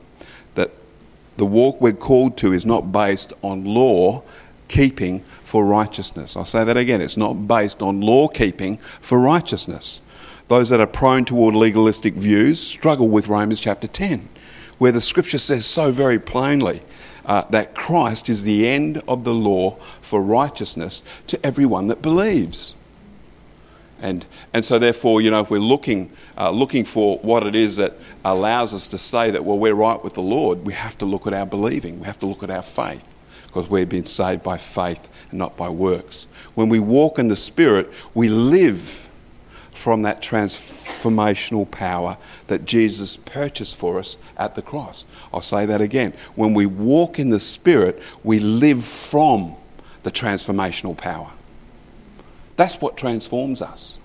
the 1.38 1.45
walk 1.45 1.80
we're 1.80 1.93
called 1.93 2.38
to 2.38 2.52
is 2.52 2.65
not 2.65 2.91
based 2.91 3.34
on 3.41 3.63
law 3.63 4.23
keeping 4.67 5.21
for 5.43 5.65
righteousness. 5.65 6.36
I'll 6.36 6.45
say 6.45 6.63
that 6.63 6.78
again. 6.78 7.02
It's 7.02 7.17
not 7.17 7.47
based 7.47 7.82
on 7.82 8.02
law 8.02 8.28
keeping 8.28 8.78
for 9.00 9.19
righteousness. 9.19 10.02
Those 10.47 10.69
that 10.69 10.80
are 10.80 10.88
prone 10.88 11.26
toward 11.26 11.56
legalistic 11.56 12.13
views 12.13 12.60
struggle 12.60 13.08
with 13.08 13.28
Romans 13.28 13.60
chapter 13.60 13.88
10, 13.88 14.28
where 14.78 14.91
the 14.91 15.02
scripture 15.02 15.38
says 15.38 15.65
so 15.65 15.91
very 15.91 16.19
plainly 16.19 16.82
uh, 17.26 17.43
that 17.50 17.76
Christ 17.76 18.30
is 18.30 18.43
the 18.43 18.67
end 18.67 19.02
of 19.08 19.23
the 19.23 19.34
law 19.34 19.78
for 20.02 20.21
righteousness 20.21 21.04
to 21.28 21.45
everyone 21.45 21.88
that 21.88 22.02
believes. 22.02 22.73
And, 24.01 24.25
and 24.53 24.63
so, 24.63 24.77
therefore, 24.77 25.21
you 25.21 25.31
know, 25.31 25.41
if 25.41 25.49
we're 25.49 25.60
looking, 25.60 26.12
uh, 26.38 26.51
looking 26.51 26.86
for 26.86 27.17
what 27.19 27.45
it 27.45 27.55
is 27.55 27.77
that 27.77 27.93
allows 28.23 28.73
us 28.73 28.88
to 28.89 28.97
say 28.97 29.31
that, 29.31 29.43
well, 29.43 29.57
we're 29.57 29.73
right 29.73 30.01
with 30.03 30.13
the 30.13 30.21
Lord, 30.21 30.65
we 30.65 30.73
have 30.73 30.97
to 30.99 31.05
look 31.05 31.25
at 31.25 31.33
our 31.33 31.45
believing. 31.45 31.99
We 31.99 32.05
have 32.05 32.19
to 32.19 32.25
look 32.25 32.43
at 32.43 32.49
our 32.49 32.62
faith 32.62 33.05
because 33.47 33.69
we've 33.69 33.89
been 33.89 34.05
saved 34.05 34.43
by 34.43 34.57
faith 34.57 35.10
and 35.31 35.39
not 35.39 35.57
by 35.57 35.69
works. 35.69 36.27
When 36.53 36.69
we 36.69 36.79
walk 36.79 37.17
in 37.17 37.27
the 37.27 37.36
Spirit, 37.36 37.91
we 38.13 38.29
live 38.29 39.07
from 39.71 40.01
that 40.03 40.21
transformational 40.21 41.69
power 41.69 42.17
that 42.47 42.65
Jesus 42.65 43.17
purchased 43.17 43.75
for 43.75 43.99
us 43.99 44.17
at 44.36 44.55
the 44.55 44.62
cross. 44.62 45.05
I'll 45.33 45.41
say 45.41 45.65
that 45.65 45.81
again. 45.81 46.13
When 46.36 46.53
we 46.53 46.65
walk 46.65 47.19
in 47.19 47.29
the 47.29 47.39
Spirit, 47.39 48.01
we 48.23 48.39
live 48.39 48.83
from 48.83 49.55
the 50.03 50.12
transformational 50.12 50.97
power. 50.97 51.31
That's 52.58 52.82
what 52.82 52.98
transforms 52.98 53.62
us. 53.62 53.98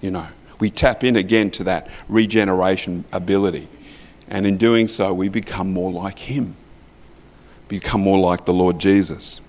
You 0.00 0.12
know, 0.12 0.28
we 0.60 0.70
tap 0.70 1.02
in 1.02 1.16
again 1.16 1.50
to 1.52 1.64
that 1.64 1.88
regeneration 2.08 3.04
ability. 3.12 3.68
And 4.28 4.46
in 4.46 4.56
doing 4.56 4.88
so, 4.88 5.12
we 5.12 5.28
become 5.28 5.72
more 5.72 5.90
like 5.90 6.20
Him, 6.20 6.54
become 7.68 8.02
more 8.02 8.18
like 8.18 8.44
the 8.44 8.52
Lord 8.52 8.78
Jesus. 8.78 9.40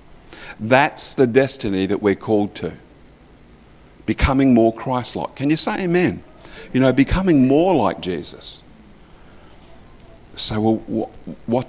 That's 0.59 1.13
the 1.13 1.27
destiny 1.27 1.85
that 1.85 2.01
we're 2.01 2.15
called 2.15 2.55
to 2.55 2.73
becoming 4.05 4.53
more 4.53 4.73
Christ 4.73 5.15
like. 5.15 5.35
Can 5.35 5.51
you 5.51 5.57
say 5.57 5.83
amen? 5.83 6.23
You 6.73 6.79
know, 6.79 6.93
becoming 6.93 7.47
more 7.47 7.75
like 7.75 8.01
Jesus. 8.01 8.61
So, 10.35 10.59
well, 10.59 10.75
what, 10.87 11.09
what 11.45 11.67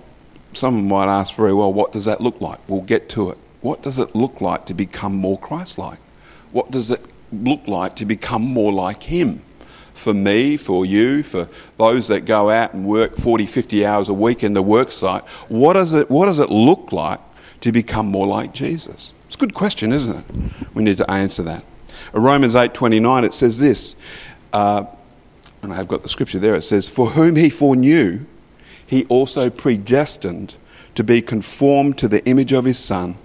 someone 0.53 0.89
might 0.89 1.13
ask 1.13 1.35
very 1.35 1.53
well, 1.53 1.73
what 1.73 1.93
does 1.93 2.05
that 2.07 2.21
look 2.21 2.41
like? 2.41 2.61
We'll 2.69 2.83
get 2.83 3.09
to 3.11 3.31
it. 3.31 3.39
What 3.61 3.83
does 3.83 3.99
it 3.99 4.15
look 4.15 4.41
like 4.41 4.67
to 4.67 4.75
become 4.75 5.17
more 5.17 5.39
Christ 5.39 5.79
like? 5.79 5.99
What 6.53 6.71
does 6.71 6.91
it 6.91 7.05
look 7.33 7.67
like 7.67 7.97
to 7.97 8.05
become 8.05 8.43
more 8.43 8.73
like 8.73 9.05
Him? 9.05 9.43
For 9.95 10.15
me, 10.15 10.57
for 10.57 10.87
you, 10.87 11.25
for 11.25 11.49
those 11.77 12.07
that 12.09 12.21
go 12.21 12.51
out 12.51 12.73
and 12.73 12.87
work 12.87 13.17
40, 13.17 13.47
50 13.47 13.85
hours 13.85 14.09
a 14.09 14.15
week 14.15 14.45
in 14.45 14.55
the 14.55 14.63
work 14.63 14.93
site, 14.93 15.25
what 15.49 15.73
does 15.73 15.93
it, 15.93 16.09
what 16.09 16.27
does 16.27 16.39
it 16.39 16.51
look 16.51 16.93
like 16.93 17.21
to 17.63 17.73
become 17.73 18.07
more 18.07 18.27
like 18.27 18.55
Jesus? 18.55 19.13
It's 19.27 19.35
a 19.35 19.39
good 19.39 19.55
question, 19.55 19.93
isn't 19.93 20.17
it? 20.17 20.25
We 20.73 20.85
need 20.85 20.99
to 20.99 21.11
answer 21.11 21.43
that. 21.43 21.65
Romans 22.13 22.55
8:29 22.55 23.25
it 23.25 23.35
says 23.35 23.59
this, 23.59 23.97
uh, 24.53 24.85
and 25.63 25.73
I 25.73 25.77
have 25.77 25.89
got 25.89 26.03
the 26.03 26.09
scripture 26.09 26.39
there. 26.39 26.55
It 26.55 26.63
says, 26.63 26.89
"For 26.89 27.11
whom 27.11 27.37
he 27.37 27.51
foreknew, 27.51 28.21
he 28.87 29.05
also 29.07 29.51
predestined 29.51 30.55
to 30.95 31.05
be 31.05 31.21
conformed 31.21 31.99
to 31.99 32.09
the 32.09 32.25
image 32.25 32.53
of 32.53 32.65
his 32.65 32.79
Son, 32.79 33.17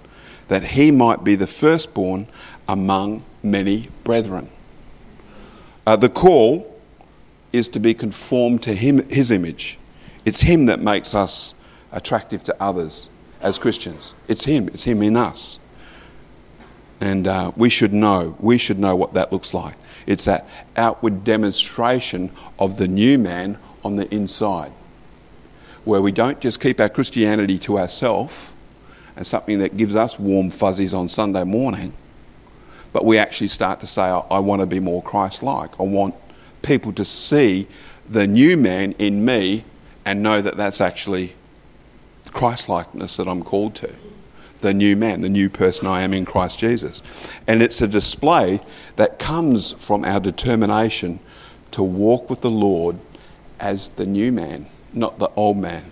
that 0.48 0.62
he 0.62 0.90
might 0.90 1.24
be 1.24 1.34
the 1.34 1.46
firstborn 1.46 2.26
among 2.68 3.22
many 3.42 3.88
brethren." 4.04 4.48
Uh, 5.86 5.96
the 5.96 6.08
call 6.08 6.74
is 7.52 7.68
to 7.68 7.78
be 7.78 7.94
conformed 7.94 8.62
to 8.62 8.74
him, 8.74 9.08
his 9.08 9.30
image. 9.30 9.78
It's 10.24 10.40
him 10.40 10.66
that 10.66 10.80
makes 10.80 11.14
us 11.14 11.54
attractive 11.92 12.42
to 12.44 12.56
others 12.60 13.08
as 13.40 13.58
Christians. 13.58 14.14
It's 14.26 14.44
him. 14.46 14.68
It's 14.68 14.84
him 14.84 15.02
in 15.02 15.16
us. 15.16 15.58
And 17.00 17.28
uh, 17.28 17.52
we 17.56 17.68
should 17.68 17.92
know, 17.92 18.36
we 18.40 18.56
should 18.56 18.78
know 18.78 18.96
what 18.96 19.14
that 19.14 19.32
looks 19.32 19.52
like. 19.52 19.74
It's 20.06 20.24
that 20.24 20.48
outward 20.76 21.24
demonstration 21.24 22.30
of 22.58 22.78
the 22.78 22.88
new 22.88 23.18
man 23.18 23.58
on 23.84 23.96
the 23.96 24.12
inside, 24.12 24.72
where 25.84 26.00
we 26.00 26.12
don't 26.12 26.40
just 26.40 26.60
keep 26.60 26.80
our 26.80 26.88
Christianity 26.88 27.58
to 27.60 27.78
ourselves 27.78 28.52
and 29.16 29.26
something 29.26 29.58
that 29.58 29.76
gives 29.76 29.94
us 29.94 30.18
warm 30.18 30.50
fuzzies 30.50 30.94
on 30.94 31.08
Sunday 31.08 31.44
morning, 31.44 31.92
but 32.94 33.04
we 33.04 33.18
actually 33.18 33.48
start 33.48 33.80
to 33.80 33.88
say, 33.88 34.02
I, 34.02 34.38
want 34.38 34.60
to 34.60 34.66
be 34.66 34.78
more 34.78 35.02
Christ 35.02 35.42
like. 35.42 35.80
I 35.80 35.82
want 35.82 36.14
people 36.62 36.92
to 36.92 37.04
see 37.04 37.66
the 38.08 38.24
new 38.24 38.56
man 38.56 38.92
in 38.92 39.24
me 39.24 39.64
and 40.04 40.22
know 40.22 40.40
that 40.40 40.56
that's 40.56 40.80
actually 40.80 41.34
Christ 42.30 42.68
likeness 42.68 43.16
that 43.16 43.26
I'm 43.26 43.42
called 43.42 43.74
to. 43.76 43.92
the 44.60 44.72
new 44.72 44.94
man, 44.94 45.22
the 45.22 45.28
new 45.28 45.50
person 45.50 45.88
I 45.88 46.02
am 46.02 46.14
in 46.14 46.24
Christ 46.24 46.60
Jesus. 46.60 47.02
And 47.48 47.62
it's 47.62 47.82
a 47.82 47.88
display 47.88 48.60
that 48.94 49.18
comes 49.18 49.72
from 49.72 50.04
our 50.04 50.20
determination 50.20 51.18
to 51.72 51.82
walk 51.82 52.30
with 52.30 52.42
the 52.42 52.50
Lord 52.50 52.96
as 53.58 53.88
the 53.88 54.06
new 54.06 54.30
man, 54.30 54.66
not 54.92 55.18
the 55.18 55.30
old 55.30 55.56
man. 55.56 55.90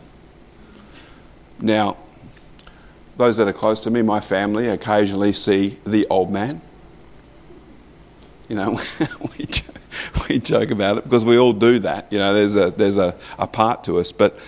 Now, 1.61 1.97
those 3.17 3.39
that 3.39 3.49
are 3.49 3.53
close 3.53 3.81
to 3.81 3.91
me, 3.91 4.03
my 4.03 4.21
family, 4.21 4.69
occasionally 4.69 5.33
see 5.33 5.81
the 5.85 6.07
old 6.09 6.31
man. 6.31 6.63
You 8.49 8.57
know, 8.57 8.81
we, 9.39 9.47
we 10.29 10.39
joke 10.39 10.71
about 10.71 10.99
it 10.99 11.05
because 11.05 11.25
we 11.25 11.39
all 11.39 11.53
do 11.53 11.79
that. 11.81 12.07
You 12.11 12.19
know, 12.19 12.35
there's 12.35 12.57
a, 12.57 12.71
there's 12.71 12.97
a, 12.97 13.15
a 13.39 13.47
part 13.47 13.85
to 13.85 13.99
us. 13.99 14.13
But 14.13 14.39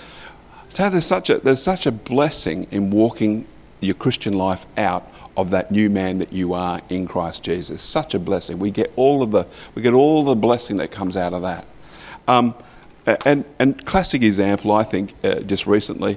so 0.70 0.90
there's, 0.90 1.06
such 1.06 1.30
a, 1.30 1.38
there's 1.38 1.62
such 1.62 1.86
a 1.86 1.92
blessing 1.92 2.66
in 2.70 2.90
walking 2.90 3.46
your 3.80 3.94
Christian 3.94 4.34
life 4.34 4.66
out 4.76 5.10
of 5.36 5.50
that 5.50 5.70
new 5.70 5.90
man 5.90 6.18
that 6.18 6.32
you 6.32 6.52
are 6.52 6.80
in 6.88 7.06
Christ 7.06 7.42
Jesus. 7.42 7.82
Such 7.82 8.14
a 8.14 8.18
blessing. 8.18 8.58
We 8.58 8.70
get 8.70 8.92
all 8.96 9.22
of 9.22 9.30
the, 9.30 9.46
we 9.74 9.82
get 9.82 9.94
all 9.94 10.24
the 10.24 10.34
blessing 10.34 10.76
that 10.76 10.90
comes 10.90 11.16
out 11.16 11.32
of 11.32 11.42
that. 11.42 11.66
Um, 12.26 12.54
and, 13.06 13.44
and 13.58 13.84
classic 13.84 14.22
example, 14.22 14.72
I 14.72 14.82
think, 14.82 15.14
uh, 15.22 15.40
just 15.40 15.66
recently, 15.66 16.16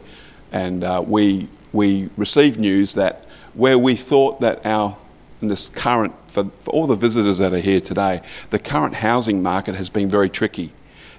and 0.51 0.83
uh, 0.83 1.03
we, 1.05 1.49
we 1.73 2.09
received 2.15 2.59
news 2.59 2.93
that 2.93 3.25
where 3.53 3.77
we 3.77 3.95
thought 3.95 4.39
that 4.41 4.65
our, 4.65 4.95
in 5.41 5.49
this 5.49 5.69
current, 5.69 6.13
for, 6.27 6.45
for 6.59 6.71
all 6.71 6.87
the 6.87 6.95
visitors 6.95 7.37
that 7.37 7.53
are 7.53 7.59
here 7.59 7.81
today, 7.81 8.21
the 8.49 8.59
current 8.59 8.95
housing 8.95 9.43
market 9.43 9.75
has 9.75 9.89
been 9.89 10.09
very 10.09 10.29
tricky 10.29 10.71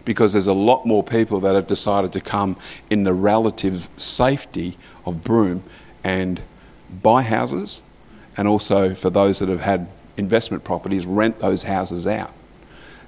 because 0.04 0.33
there's 0.33 0.46
a 0.46 0.52
lot 0.52 0.87
more 0.87 1.04
people 1.04 1.40
that 1.40 1.54
have 1.54 1.66
decided 1.66 2.12
to 2.12 2.20
come 2.20 2.57
in 2.88 3.04
the 3.04 3.12
relative 3.12 3.88
safety 3.96 4.76
of 5.04 5.22
Broome 5.22 5.62
and 6.02 6.40
buy 7.02 7.22
houses, 7.22 7.83
and 8.37 8.48
also 8.48 8.94
for 8.94 9.11
those 9.11 9.38
that 9.40 9.48
have 9.48 9.61
had 9.61 9.88
investment 10.16 10.64
properties, 10.64 11.07
rent 11.07 11.38
those 11.40 11.64
houses 11.64 12.07
out. 12.07 12.33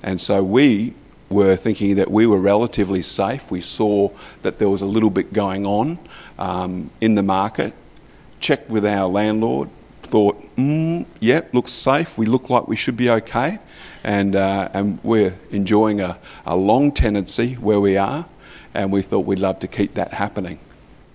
And 0.02 0.20
so 0.20 0.42
we 0.44 0.94
were 1.30 1.56
thinking 1.56 1.96
that 1.96 2.10
we 2.10 2.26
were 2.26 2.38
relatively 2.38 3.02
safe. 3.02 3.50
We 3.50 3.60
saw 3.60 4.10
that 4.42 4.58
there 4.58 4.68
was 4.68 4.82
a 4.82 4.86
little 4.86 5.10
bit 5.10 5.32
going 5.32 5.64
on 5.64 5.98
um, 6.38 6.90
in 7.00 7.14
the 7.14 7.22
market, 7.22 7.72
checked 8.40 8.68
with 8.68 8.84
our 8.84 9.08
landlord, 9.08 9.68
thought, 10.02 10.42
mm, 10.60 11.06
yep, 11.20 11.52
looks 11.54 11.72
safe. 11.72 12.18
We 12.18 12.26
look 12.26 12.50
like 12.50 12.68
we 12.68 12.76
should 12.76 12.96
be 12.96 13.10
okay. 13.10 13.58
And, 14.02 14.34
uh, 14.36 14.68
and 14.72 14.98
we're 15.02 15.34
enjoying 15.50 16.00
a, 16.00 16.18
a 16.46 16.56
long 16.56 16.92
tenancy 16.92 17.54
where 17.54 17.80
we 17.80 17.96
are, 17.96 18.26
and 18.74 18.92
we 18.92 19.02
thought 19.02 19.26
we'd 19.26 19.38
love 19.38 19.58
to 19.60 19.68
keep 19.68 19.94
that 19.94 20.14
happening. 20.14 20.58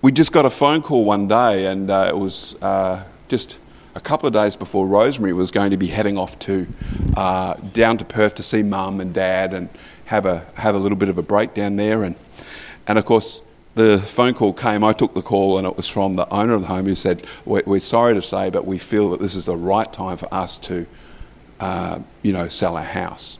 We 0.02 0.12
just 0.12 0.32
got 0.32 0.46
a 0.46 0.50
phone 0.50 0.82
call 0.82 1.04
one 1.04 1.26
day, 1.26 1.66
and 1.66 1.90
uh, 1.90 2.06
it 2.08 2.16
was 2.16 2.54
uh, 2.62 3.02
just 3.28 3.56
a 3.96 4.00
couple 4.00 4.26
of 4.26 4.34
days 4.34 4.56
before 4.56 4.86
Rosemary 4.86 5.32
was 5.32 5.50
going 5.50 5.70
to 5.70 5.76
be 5.78 5.86
heading 5.86 6.18
off 6.18 6.38
to 6.40 6.66
uh, 7.16 7.54
down 7.54 7.96
to 7.98 8.04
Perth 8.04 8.34
to 8.36 8.42
see 8.42 8.62
mum 8.62 9.00
and 9.00 9.14
dad 9.14 9.54
and 9.54 9.70
have 10.04 10.26
a 10.26 10.44
have 10.54 10.74
a 10.74 10.78
little 10.78 10.98
bit 10.98 11.08
of 11.08 11.16
a 11.16 11.22
break 11.22 11.54
down 11.54 11.76
there. 11.76 12.04
And 12.04 12.14
and 12.86 12.98
of 12.98 13.06
course, 13.06 13.40
the 13.76 13.98
phone 13.98 14.32
call 14.32 14.54
came. 14.54 14.82
I 14.82 14.94
took 14.94 15.12
the 15.12 15.22
call, 15.22 15.58
and 15.58 15.66
it 15.66 15.76
was 15.76 15.86
from 15.86 16.16
the 16.16 16.28
owner 16.30 16.54
of 16.54 16.62
the 16.62 16.68
home 16.68 16.86
who 16.86 16.94
said, 16.94 17.24
"We're, 17.44 17.62
we're 17.66 17.80
sorry 17.80 18.14
to 18.14 18.22
say, 18.22 18.50
but 18.50 18.66
we 18.66 18.78
feel 18.78 19.10
that 19.10 19.20
this 19.20 19.36
is 19.36 19.44
the 19.44 19.56
right 19.56 19.92
time 19.92 20.16
for 20.16 20.32
us 20.32 20.56
to, 20.58 20.86
uh, 21.60 22.00
you 22.22 22.32
know, 22.32 22.48
sell 22.48 22.76
our 22.76 22.82
house." 22.82 23.38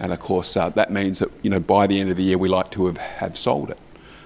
And 0.00 0.10
of 0.10 0.20
course, 0.20 0.56
uh, 0.56 0.70
that 0.70 0.90
means 0.90 1.18
that 1.18 1.30
you 1.42 1.50
know 1.50 1.60
by 1.60 1.86
the 1.86 2.00
end 2.00 2.10
of 2.10 2.16
the 2.16 2.22
year 2.22 2.38
we 2.38 2.48
like 2.48 2.70
to 2.72 2.86
have, 2.86 2.96
have 2.96 3.38
sold 3.38 3.70
it. 3.70 3.78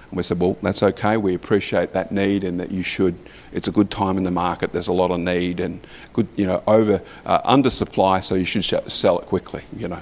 And 0.09 0.17
we 0.17 0.23
said, 0.23 0.39
well, 0.39 0.57
that's 0.63 0.81
okay. 0.81 1.17
We 1.17 1.35
appreciate 1.35 1.93
that 1.93 2.11
need 2.11 2.43
and 2.43 2.59
that 2.59 2.71
you 2.71 2.81
should. 2.81 3.15
It's 3.51 3.67
a 3.67 3.71
good 3.71 3.91
time 3.91 4.17
in 4.17 4.23
the 4.23 4.31
market. 4.31 4.71
There's 4.71 4.87
a 4.87 4.93
lot 4.93 5.11
of 5.11 5.19
need 5.19 5.59
and 5.59 5.85
good, 6.13 6.27
you 6.35 6.47
know, 6.47 6.63
over 6.65 7.01
uh, 7.25 7.41
under 7.43 7.69
supply, 7.69 8.19
so 8.21 8.33
you 8.33 8.45
should 8.45 8.65
sell 8.91 9.19
it 9.19 9.25
quickly, 9.25 9.63
you 9.75 9.87
know. 9.87 10.01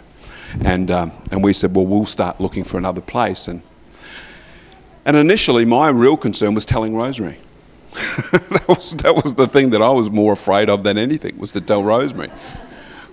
And 0.64 0.92
um, 0.92 1.12
and 1.32 1.44
we 1.44 1.52
said, 1.52 1.76
well, 1.76 1.86
we'll 1.86 2.06
start 2.06 2.40
looking 2.40 2.64
for 2.64 2.78
another 2.78 3.02
place. 3.02 3.50
And 3.50 3.62
and 5.08 5.16
initially, 5.16 5.64
my 5.64 5.88
real 5.88 6.18
concern 6.18 6.54
was 6.54 6.66
telling 6.66 6.94
Rosemary. 6.94 7.38
that 7.94 8.66
was 8.68 8.92
that 8.98 9.16
was 9.24 9.36
the 9.36 9.48
thing 9.48 9.70
that 9.70 9.82
I 9.82 9.90
was 9.90 10.12
more 10.12 10.34
afraid 10.34 10.70
of 10.70 10.84
than 10.84 10.98
anything 10.98 11.38
was 11.40 11.54
to 11.54 11.62
tell 11.62 11.82
Rosemary. 11.82 12.30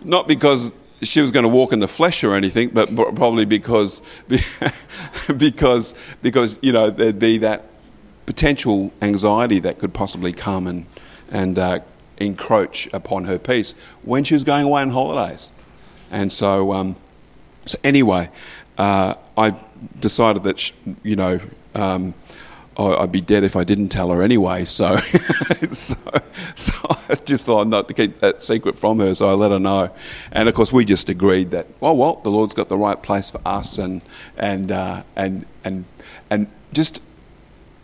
Not 0.02 0.26
because 0.26 0.72
she 1.02 1.20
was 1.20 1.30
going 1.30 1.44
to 1.44 1.48
walk 1.48 1.72
in 1.72 1.78
the 1.78 1.88
flesh 1.88 2.24
or 2.24 2.34
anything, 2.34 2.70
but 2.70 2.92
probably 2.94 3.44
because, 3.44 4.02
because, 5.36 5.94
because 6.20 6.58
you 6.62 6.72
know, 6.72 6.90
there'd 6.90 7.18
be 7.18 7.38
that 7.38 7.64
potential 8.26 8.92
anxiety 9.00 9.60
that 9.60 9.78
could 9.78 9.94
possibly 9.94 10.32
come 10.32 10.66
and, 10.66 10.86
and 11.30 11.58
uh, 11.58 11.80
encroach 12.16 12.88
upon 12.92 13.24
her 13.24 13.38
peace 13.38 13.74
when 14.02 14.24
she 14.24 14.34
was 14.34 14.42
going 14.42 14.64
away 14.64 14.82
on 14.82 14.90
holidays. 14.90 15.52
And 16.10 16.32
so, 16.32 16.72
um, 16.72 16.96
so 17.66 17.78
anyway, 17.84 18.30
uh, 18.78 19.14
I 19.36 19.56
decided 20.00 20.42
that, 20.44 20.72
you 21.02 21.16
know, 21.16 21.40
um, 21.74 22.14
I'd 22.76 23.12
be 23.12 23.20
dead 23.20 23.44
if 23.44 23.54
I 23.56 23.64
didn't 23.64 23.88
tell 23.90 24.10
her 24.10 24.22
anyway. 24.22 24.64
So, 24.64 24.96
so, 25.72 25.94
so, 26.56 26.74
I 27.08 27.14
just 27.24 27.46
thought 27.46 27.68
not 27.68 27.88
to 27.88 27.94
keep 27.94 28.20
that 28.20 28.42
secret 28.42 28.74
from 28.74 28.98
her. 28.98 29.14
So 29.14 29.28
I 29.28 29.34
let 29.34 29.50
her 29.52 29.60
know, 29.60 29.90
and 30.32 30.48
of 30.48 30.54
course 30.54 30.72
we 30.72 30.84
just 30.84 31.08
agreed 31.08 31.50
that 31.52 31.66
well, 31.80 31.96
well, 31.96 32.16
the 32.16 32.30
Lord's 32.30 32.54
got 32.54 32.68
the 32.68 32.76
right 32.76 33.00
place 33.00 33.30
for 33.30 33.40
us, 33.44 33.78
and 33.78 34.02
and 34.36 34.72
uh, 34.72 35.02
and 35.14 35.46
and 35.62 35.84
and 36.30 36.48
just 36.72 37.00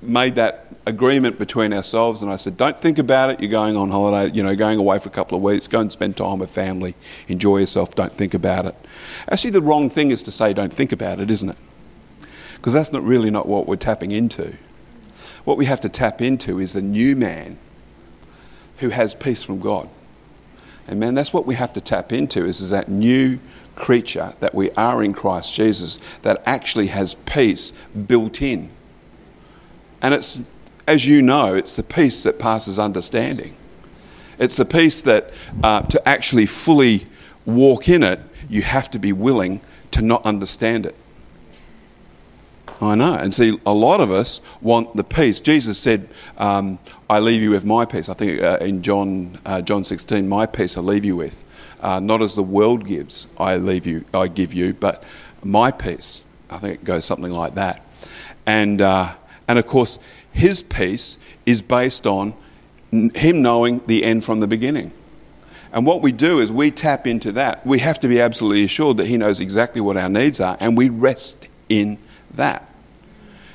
made 0.02 0.34
that 0.34 0.66
agreement 0.86 1.38
between 1.38 1.72
ourselves. 1.72 2.22
And 2.22 2.30
I 2.30 2.36
said, 2.36 2.56
don't 2.56 2.78
think 2.78 2.98
about 2.98 3.30
it. 3.30 3.40
You're 3.40 3.50
going 3.50 3.76
on 3.76 3.90
holiday, 3.90 4.34
you 4.34 4.42
know, 4.42 4.56
going 4.56 4.78
away 4.78 4.98
for 4.98 5.10
a 5.10 5.12
couple 5.12 5.36
of 5.36 5.42
weeks. 5.42 5.68
Go 5.68 5.80
and 5.80 5.92
spend 5.92 6.16
time 6.16 6.38
with 6.38 6.50
family. 6.50 6.94
Enjoy 7.28 7.58
yourself. 7.58 7.94
Don't 7.94 8.14
think 8.14 8.34
about 8.34 8.66
it. 8.66 8.74
Actually, 9.30 9.50
the 9.50 9.62
wrong 9.62 9.90
thing 9.90 10.10
is 10.10 10.22
to 10.24 10.30
say 10.30 10.52
don't 10.52 10.72
think 10.72 10.90
about 10.92 11.20
it, 11.20 11.30
isn't 11.30 11.50
it? 11.50 11.56
Because 12.60 12.74
that's 12.74 12.92
not 12.92 13.02
really 13.02 13.30
not 13.30 13.48
what 13.48 13.66
we're 13.66 13.76
tapping 13.76 14.10
into. 14.10 14.56
What 15.44 15.56
we 15.56 15.64
have 15.64 15.80
to 15.80 15.88
tap 15.88 16.20
into 16.20 16.60
is 16.60 16.74
the 16.74 16.82
new 16.82 17.16
man 17.16 17.56
who 18.78 18.90
has 18.90 19.14
peace 19.14 19.42
from 19.42 19.60
God. 19.60 19.88
And 20.86 21.00
man, 21.00 21.14
that's 21.14 21.32
what 21.32 21.46
we 21.46 21.54
have 21.54 21.72
to 21.72 21.80
tap 21.80 22.12
into 22.12 22.44
is, 22.44 22.60
is 22.60 22.68
that 22.68 22.88
new 22.88 23.38
creature 23.76 24.34
that 24.40 24.54
we 24.54 24.70
are 24.72 25.02
in 25.02 25.14
Christ 25.14 25.54
Jesus 25.54 25.98
that 26.20 26.42
actually 26.44 26.88
has 26.88 27.14
peace 27.14 27.72
built 28.06 28.42
in. 28.42 28.68
And 30.02 30.12
it's, 30.12 30.42
as 30.86 31.06
you 31.06 31.22
know, 31.22 31.54
it's 31.54 31.76
the 31.76 31.82
peace 31.82 32.22
that 32.24 32.38
passes 32.38 32.78
understanding. 32.78 33.56
It's 34.38 34.56
the 34.56 34.66
peace 34.66 35.00
that 35.02 35.32
uh, 35.62 35.82
to 35.82 36.08
actually 36.08 36.46
fully 36.46 37.06
walk 37.46 37.88
in 37.88 38.02
it, 38.02 38.20
you 38.48 38.62
have 38.62 38.90
to 38.90 38.98
be 38.98 39.12
willing 39.12 39.62
to 39.92 40.02
not 40.02 40.24
understand 40.26 40.84
it. 40.84 40.94
I 42.80 42.94
know. 42.94 43.14
And 43.14 43.34
see, 43.34 43.58
a 43.66 43.74
lot 43.74 44.00
of 44.00 44.10
us 44.10 44.40
want 44.62 44.96
the 44.96 45.04
peace. 45.04 45.40
Jesus 45.40 45.78
said, 45.78 46.08
um, 46.38 46.78
I 47.10 47.18
leave 47.18 47.42
you 47.42 47.50
with 47.50 47.64
my 47.64 47.84
peace. 47.84 48.08
I 48.08 48.14
think 48.14 48.40
uh, 48.40 48.58
in 48.60 48.82
John, 48.82 49.38
uh, 49.44 49.60
John 49.60 49.84
16, 49.84 50.28
my 50.28 50.46
peace 50.46 50.76
I 50.76 50.80
leave 50.80 51.04
you 51.04 51.16
with. 51.16 51.44
Uh, 51.80 52.00
not 52.00 52.22
as 52.22 52.34
the 52.34 52.42
world 52.42 52.86
gives, 52.86 53.26
I 53.38 53.56
leave 53.56 53.86
you, 53.86 54.04
I 54.12 54.28
give 54.28 54.52
you, 54.52 54.74
but 54.74 55.02
my 55.42 55.70
peace. 55.70 56.22
I 56.50 56.58
think 56.58 56.74
it 56.74 56.84
goes 56.84 57.04
something 57.04 57.32
like 57.32 57.54
that. 57.54 57.84
And, 58.46 58.80
uh, 58.80 59.14
and 59.48 59.58
of 59.58 59.66
course, 59.66 59.98
his 60.32 60.62
peace 60.62 61.16
is 61.46 61.62
based 61.62 62.06
on 62.06 62.34
him 62.90 63.42
knowing 63.42 63.80
the 63.86 64.04
end 64.04 64.24
from 64.24 64.40
the 64.40 64.46
beginning. 64.46 64.92
And 65.72 65.86
what 65.86 66.02
we 66.02 66.12
do 66.12 66.40
is 66.40 66.52
we 66.52 66.70
tap 66.70 67.06
into 67.06 67.32
that. 67.32 67.64
We 67.64 67.78
have 67.78 68.00
to 68.00 68.08
be 68.08 68.20
absolutely 68.20 68.64
assured 68.64 68.96
that 68.96 69.06
he 69.06 69.16
knows 69.16 69.40
exactly 69.40 69.80
what 69.80 69.96
our 69.96 70.08
needs 70.08 70.40
are, 70.40 70.56
and 70.60 70.76
we 70.76 70.88
rest 70.88 71.46
in 71.68 71.98
that. 72.34 72.69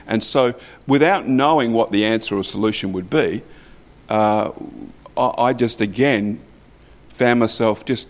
And 0.08 0.24
so, 0.24 0.54
without 0.88 1.28
knowing 1.28 1.74
what 1.74 1.92
the 1.92 2.06
answer 2.06 2.38
or 2.38 2.44
solution 2.44 2.94
would 2.94 3.10
be, 3.10 3.42
uh, 4.10 4.52
I 5.18 5.54
just 5.54 5.82
again 5.82 6.40
found 7.10 7.40
myself 7.40 7.86
just 7.86 8.08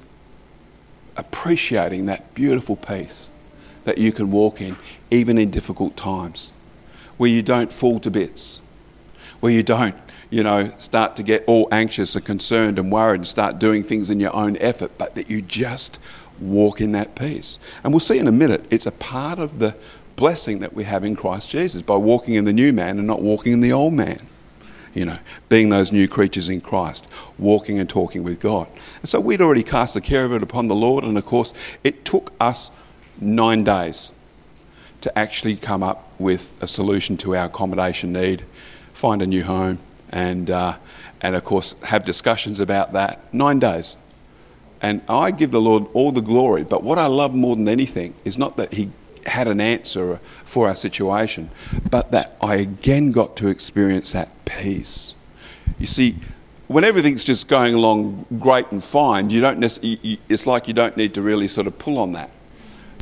appreciating 1.15 2.07
that 2.07 2.33
beautiful 2.33 2.75
peace 2.75 3.29
that 3.85 3.97
you 3.97 4.11
can 4.11 4.31
walk 4.31 4.59
in, 4.59 4.75
even 5.11 5.37
in 5.37 5.51
difficult 5.51 5.95
times, 5.95 6.51
where 7.17 7.29
you 7.29 7.41
don't 7.41 7.71
fall 7.71 7.99
to 7.99 8.11
bits, 8.11 8.59
where 9.39 9.51
you 9.51 9.63
don't, 9.63 9.95
you 10.29 10.43
know, 10.43 10.73
start 10.79 11.15
to 11.15 11.23
get 11.23 11.43
all 11.47 11.67
anxious 11.71 12.15
and 12.15 12.25
concerned 12.25 12.79
and 12.79 12.91
worried 12.91 13.17
and 13.17 13.27
start 13.27 13.59
doing 13.59 13.83
things 13.83 14.09
in 14.09 14.19
your 14.19 14.35
own 14.35 14.57
effort, 14.57 14.91
but 14.97 15.15
that 15.15 15.29
you 15.29 15.41
just 15.41 15.99
walk 16.39 16.81
in 16.81 16.91
that 16.91 17.15
peace. 17.15 17.59
And 17.83 17.93
we'll 17.93 17.99
see 17.99 18.17
in 18.17 18.27
a 18.27 18.31
minute, 18.31 18.65
it's 18.69 18.85
a 18.85 18.91
part 18.91 19.39
of 19.39 19.59
the 19.59 19.75
blessing 20.15 20.59
that 20.59 20.73
we 20.73 20.83
have 20.85 21.03
in 21.03 21.15
Christ 21.15 21.49
Jesus 21.49 21.81
by 21.81 21.97
walking 21.97 22.35
in 22.35 22.45
the 22.45 22.53
new 22.53 22.71
man 22.71 22.97
and 22.97 23.07
not 23.07 23.21
walking 23.21 23.53
in 23.53 23.61
the 23.61 23.71
old 23.71 23.93
man. 23.93 24.19
You 24.93 25.05
know, 25.05 25.19
being 25.49 25.69
those 25.69 25.91
new 25.91 26.07
creatures 26.07 26.47
in 26.47 26.61
Christ, 26.61 27.05
walking 27.37 27.79
and 27.79 27.89
talking 27.89 28.23
with 28.23 28.39
God. 28.39 28.67
And 29.01 29.09
so 29.09 29.19
we'd 29.19 29.41
already 29.41 29.63
cast 29.63 29.93
the 29.93 29.99
care 29.99 30.23
of 30.23 30.31
it 30.31 30.41
upon 30.41 30.69
the 30.69 30.75
Lord, 30.75 31.03
and 31.03 31.17
of 31.17 31.25
course, 31.25 31.53
it 31.83 32.05
took 32.05 32.31
us 32.39 32.71
nine 33.19 33.65
days 33.65 34.13
to 35.01 35.19
actually 35.19 35.57
come 35.57 35.83
up 35.83 36.09
with 36.17 36.53
a 36.61 36.67
solution 36.67 37.17
to 37.17 37.35
our 37.35 37.45
accommodation 37.45 38.13
need, 38.13 38.45
find 38.93 39.21
a 39.21 39.27
new 39.27 39.43
home, 39.43 39.79
and, 40.09 40.49
uh, 40.49 40.77
and 41.21 41.35
of 41.35 41.43
course 41.43 41.75
have 41.83 42.05
discussions 42.05 42.61
about 42.61 42.93
that. 42.93 43.33
Nine 43.33 43.59
days. 43.59 43.97
And 44.81 45.01
I 45.09 45.31
give 45.31 45.51
the 45.51 45.61
Lord 45.61 45.87
all 45.93 46.11
the 46.11 46.21
glory. 46.21 46.63
But 46.63 46.83
what 46.83 46.97
I 46.97 47.07
love 47.07 47.33
more 47.33 47.55
than 47.55 47.67
anything 47.67 48.15
is 48.23 48.37
not 48.37 48.55
that 48.57 48.73
He 48.73 48.91
had 49.25 49.47
an 49.47 49.59
answer 49.59 50.19
for 50.43 50.67
our 50.67 50.75
situation, 50.75 51.49
but 51.89 52.11
that 52.11 52.37
I 52.41 52.55
again 52.55 53.11
got 53.11 53.35
to 53.37 53.47
experience 53.47 54.11
that 54.13 54.29
peace. 54.45 55.15
You 55.79 55.87
see, 55.87 56.15
when 56.67 56.83
everything's 56.83 57.23
just 57.23 57.47
going 57.47 57.73
along 57.73 58.25
great 58.39 58.71
and 58.71 58.83
fine, 58.83 59.29
you 59.29 59.41
don't 59.41 59.63
it's 59.63 60.47
like 60.47 60.67
you 60.67 60.73
don't 60.73 60.97
need 60.97 61.13
to 61.13 61.21
really 61.21 61.47
sort 61.47 61.67
of 61.67 61.77
pull 61.77 61.97
on 61.97 62.13
that. 62.13 62.31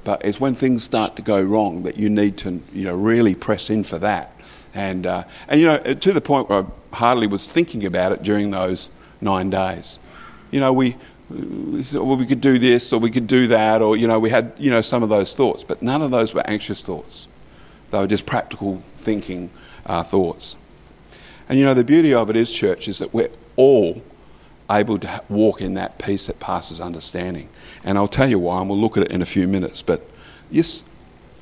But 0.04 0.26
it's 0.26 0.40
when 0.40 0.54
things 0.54 0.84
start 0.84 1.16
to 1.16 1.22
go 1.22 1.42
wrong 1.42 1.84
that 1.84 1.98
you 1.98 2.10
need 2.10 2.38
to, 2.40 2.62
you 2.74 2.84
know, 2.84 2.96
really 2.96 3.36
press 3.36 3.70
in 3.70 3.84
for 3.84 3.98
that. 4.00 4.34
And, 4.74 5.06
uh, 5.06 5.24
and 5.48 5.60
you 5.62 5.68
know, 5.68 5.78
to 5.78 6.14
the 6.14 6.20
point 6.20 6.50
where 6.50 6.64
I 6.64 6.96
hardly 6.96 7.28
was 7.28 7.48
thinking 7.48 7.86
about 7.86 8.12
it 8.12 8.24
during 8.24 8.52
those 8.52 8.90
nine 9.22 9.50
days. 9.50 10.00
You 10.52 10.60
know, 10.60 10.74
we, 10.74 10.98
well, 11.94 12.16
we 12.16 12.26
could 12.26 12.42
do 12.42 12.60
this 12.60 12.94
or 12.94 13.00
we 13.00 13.10
could 13.10 13.28
do 13.28 13.48
that, 13.48 13.82
or, 13.82 13.98
you 13.98 14.08
know, 14.08 14.20
we 14.20 14.30
had, 14.30 14.54
you 14.58 14.70
know, 14.70 14.82
some 14.82 15.04
of 15.04 15.10
those 15.10 15.34
thoughts, 15.34 15.64
but 15.64 15.82
none 15.82 16.02
of 16.02 16.12
those 16.12 16.34
were 16.34 16.44
anxious 16.46 16.82
thoughts. 16.82 17.28
They 17.92 17.98
were 17.98 18.08
just 18.08 18.26
practical 18.26 18.84
thinking 18.98 19.50
uh, 19.86 20.04
thoughts. 20.04 20.56
And, 21.50 21.60
you 21.60 21.66
know, 21.66 21.74
the 21.74 21.84
beauty 21.84 22.14
of 22.14 22.30
it 22.30 22.36
is, 22.36 22.54
church, 22.54 22.88
is 22.88 23.00
that 23.00 23.14
we're 23.14 23.32
all 23.56 24.02
able 24.72 24.98
to 25.00 25.24
walk 25.30 25.62
in 25.62 25.74
that 25.76 25.98
peace 26.00 26.28
that 26.28 26.40
passes 26.40 26.80
understanding. 26.80 27.50
And 27.84 27.98
I'll 27.98 28.08
tell 28.08 28.30
you 28.30 28.40
why, 28.40 28.62
and 28.62 28.70
we'll 28.70 28.80
look 28.80 28.98
at 28.98 29.04
it 29.04 29.12
in 29.12 29.22
a 29.22 29.26
few 29.26 29.48
minutes. 29.48 29.82
But 29.82 30.08
this 30.52 30.84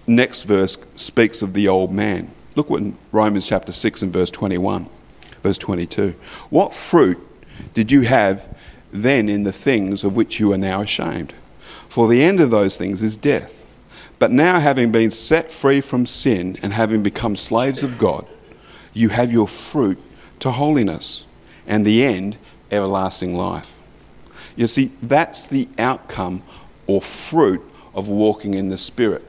next 0.08 0.43
verse 0.43 0.77
speaks 0.95 1.41
of 1.41 1.54
the 1.54 1.67
old 1.67 1.91
man. 1.91 2.32
Look 2.56 2.69
what 2.69 2.82
in 2.82 2.97
Romans 3.12 3.47
chapter 3.47 3.71
6 3.71 4.01
and 4.01 4.12
verse 4.12 4.30
21, 4.32 4.89
verse 5.43 5.58
22. 5.58 6.15
What 6.49 6.73
fruit 6.73 7.19
did 7.73 7.91
you 7.91 8.01
have 8.01 8.54
then 8.91 9.30
in 9.30 9.43
the 9.43 9.54
things 9.54 10.04
of 10.04 10.15
which 10.15 10.39
you 10.39 10.51
are 10.54 10.58
now 10.58 10.82
ashamed? 10.82 11.34
For 11.89 12.08
the 12.08 12.23
end 12.23 12.39
of 12.39 12.51
those 12.51 12.77
things 12.77 13.04
is 13.04 13.17
death. 13.17 13.65
But 14.19 14.32
now, 14.32 14.60
having 14.60 14.91
been 14.91 15.10
set 15.10 15.51
free 15.51 15.82
from 15.82 16.06
sin 16.06 16.58
and 16.62 16.73
having 16.73 17.01
become 17.01 17.36
slaves 17.36 17.82
of 17.82 17.97
God, 17.97 18.25
you 18.93 19.10
have 19.10 19.32
your 19.32 19.47
fruit 19.47 19.97
to 20.41 20.51
holiness, 20.51 21.25
and 21.67 21.86
the 21.86 22.04
end, 22.04 22.38
everlasting 22.69 23.36
life. 23.36 23.80
You 24.56 24.67
see, 24.67 24.91
that's 25.01 25.47
the 25.47 25.67
outcome 25.77 26.41
or 26.88 27.01
fruit 27.01 27.62
of 27.93 28.10
walking 28.10 28.54
in 28.54 28.69
the 28.69 28.77
Spirit, 28.77 29.23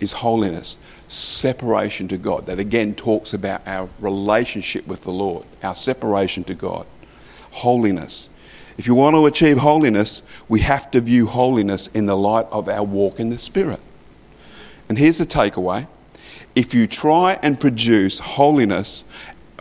is 0.00 0.12
holiness, 0.12 0.76
separation 1.08 2.08
to 2.08 2.18
God. 2.18 2.46
That 2.46 2.58
again 2.58 2.94
talks 2.94 3.32
about 3.32 3.62
our 3.66 3.88
relationship 4.00 4.86
with 4.86 5.04
the 5.04 5.12
Lord, 5.12 5.44
our 5.62 5.76
separation 5.76 6.44
to 6.44 6.54
God. 6.54 6.86
Holiness. 7.52 8.28
If 8.78 8.86
you 8.86 8.94
want 8.94 9.14
to 9.14 9.26
achieve 9.26 9.58
holiness, 9.58 10.22
we 10.48 10.60
have 10.60 10.90
to 10.90 11.00
view 11.00 11.26
holiness 11.26 11.86
in 11.88 12.06
the 12.06 12.16
light 12.16 12.46
of 12.50 12.68
our 12.68 12.84
walk 12.84 13.18
in 13.18 13.30
the 13.30 13.38
Spirit. 13.38 13.80
And 14.88 14.98
here's 14.98 15.18
the 15.18 15.26
takeaway 15.26 15.86
if 16.54 16.72
you 16.72 16.86
try 16.86 17.38
and 17.42 17.60
produce 17.60 18.18
holiness 18.18 19.04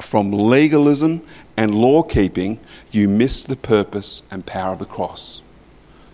from 0.01 0.31
legalism 0.31 1.25
and 1.57 1.75
law 1.75 2.03
keeping, 2.03 2.59
you 2.91 3.07
miss 3.07 3.43
the 3.43 3.55
purpose 3.55 4.21
and 4.31 4.45
power 4.45 4.73
of 4.73 4.79
the 4.79 4.85
cross. 4.85 5.41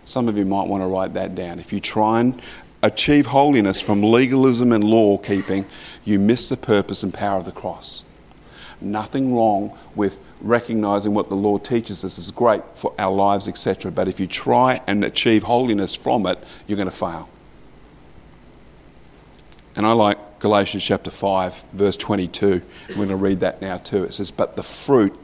Some 0.05 0.27
of 0.27 0.37
you 0.37 0.45
might 0.45 0.67
want 0.67 0.81
to 0.81 0.87
write 0.87 1.13
that 1.13 1.35
down. 1.35 1.59
If 1.59 1.71
you 1.71 1.79
try 1.79 2.19
and 2.19 2.41
achieve 2.83 3.27
holiness 3.27 3.79
from 3.79 4.01
legalism 4.01 4.71
and 4.71 4.83
law 4.83 5.17
keeping, 5.17 5.65
you 6.03 6.19
miss 6.19 6.49
the 6.49 6.57
purpose 6.57 7.03
and 7.03 7.13
power 7.13 7.37
of 7.37 7.45
the 7.45 7.51
cross. 7.51 8.03
Nothing 8.79 9.35
wrong 9.35 9.77
with 9.95 10.17
recognizing 10.41 11.13
what 11.13 11.29
the 11.29 11.35
Lord 11.35 11.63
teaches 11.63 12.03
us 12.03 12.17
is 12.17 12.31
great 12.31 12.61
for 12.75 12.93
our 12.97 13.11
lives, 13.11 13.47
etc. 13.47 13.91
But 13.91 14.07
if 14.07 14.19
you 14.19 14.27
try 14.27 14.81
and 14.87 15.03
achieve 15.03 15.43
holiness 15.43 15.95
from 15.95 16.25
it, 16.25 16.39
you're 16.67 16.77
going 16.77 16.89
to 16.89 16.95
fail. 16.95 17.29
And 19.75 19.85
I 19.85 19.93
like 19.93 20.39
Galatians 20.39 20.83
chapter 20.83 21.11
5, 21.11 21.63
verse 21.71 21.95
22. 21.95 22.61
We're 22.89 22.95
going 22.95 23.09
to 23.09 23.15
read 23.15 23.39
that 23.41 23.61
now 23.61 23.77
too. 23.77 24.03
It 24.03 24.13
says, 24.13 24.31
But 24.31 24.55
the 24.55 24.63
fruit 24.63 25.17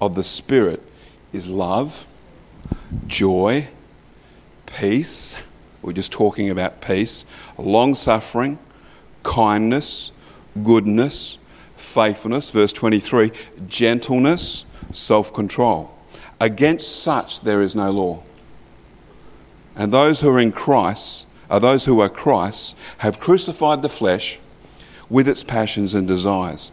of 0.00 0.14
the 0.14 0.24
Spirit 0.24 0.82
is 1.32 1.48
love, 1.48 2.06
joy, 3.06 3.68
peace. 4.66 5.36
We're 5.82 5.92
just 5.92 6.12
talking 6.12 6.50
about 6.50 6.80
peace, 6.80 7.24
long 7.56 7.94
suffering, 7.94 8.58
kindness, 9.22 10.10
goodness, 10.62 11.38
faithfulness. 11.76 12.50
Verse 12.50 12.72
23 12.72 13.32
gentleness, 13.68 14.64
self 14.92 15.32
control. 15.32 15.96
Against 16.40 17.02
such 17.02 17.40
there 17.40 17.62
is 17.62 17.74
no 17.74 17.90
law. 17.90 18.22
And 19.76 19.92
those 19.92 20.20
who 20.20 20.28
are 20.30 20.38
in 20.38 20.52
Christ, 20.52 21.26
are 21.50 21.60
those 21.60 21.84
who 21.84 22.00
are 22.00 22.08
Christ's, 22.08 22.74
have 22.98 23.20
crucified 23.20 23.82
the 23.82 23.88
flesh 23.88 24.38
with 25.10 25.28
its 25.28 25.42
passions 25.42 25.94
and 25.94 26.06
desires. 26.06 26.70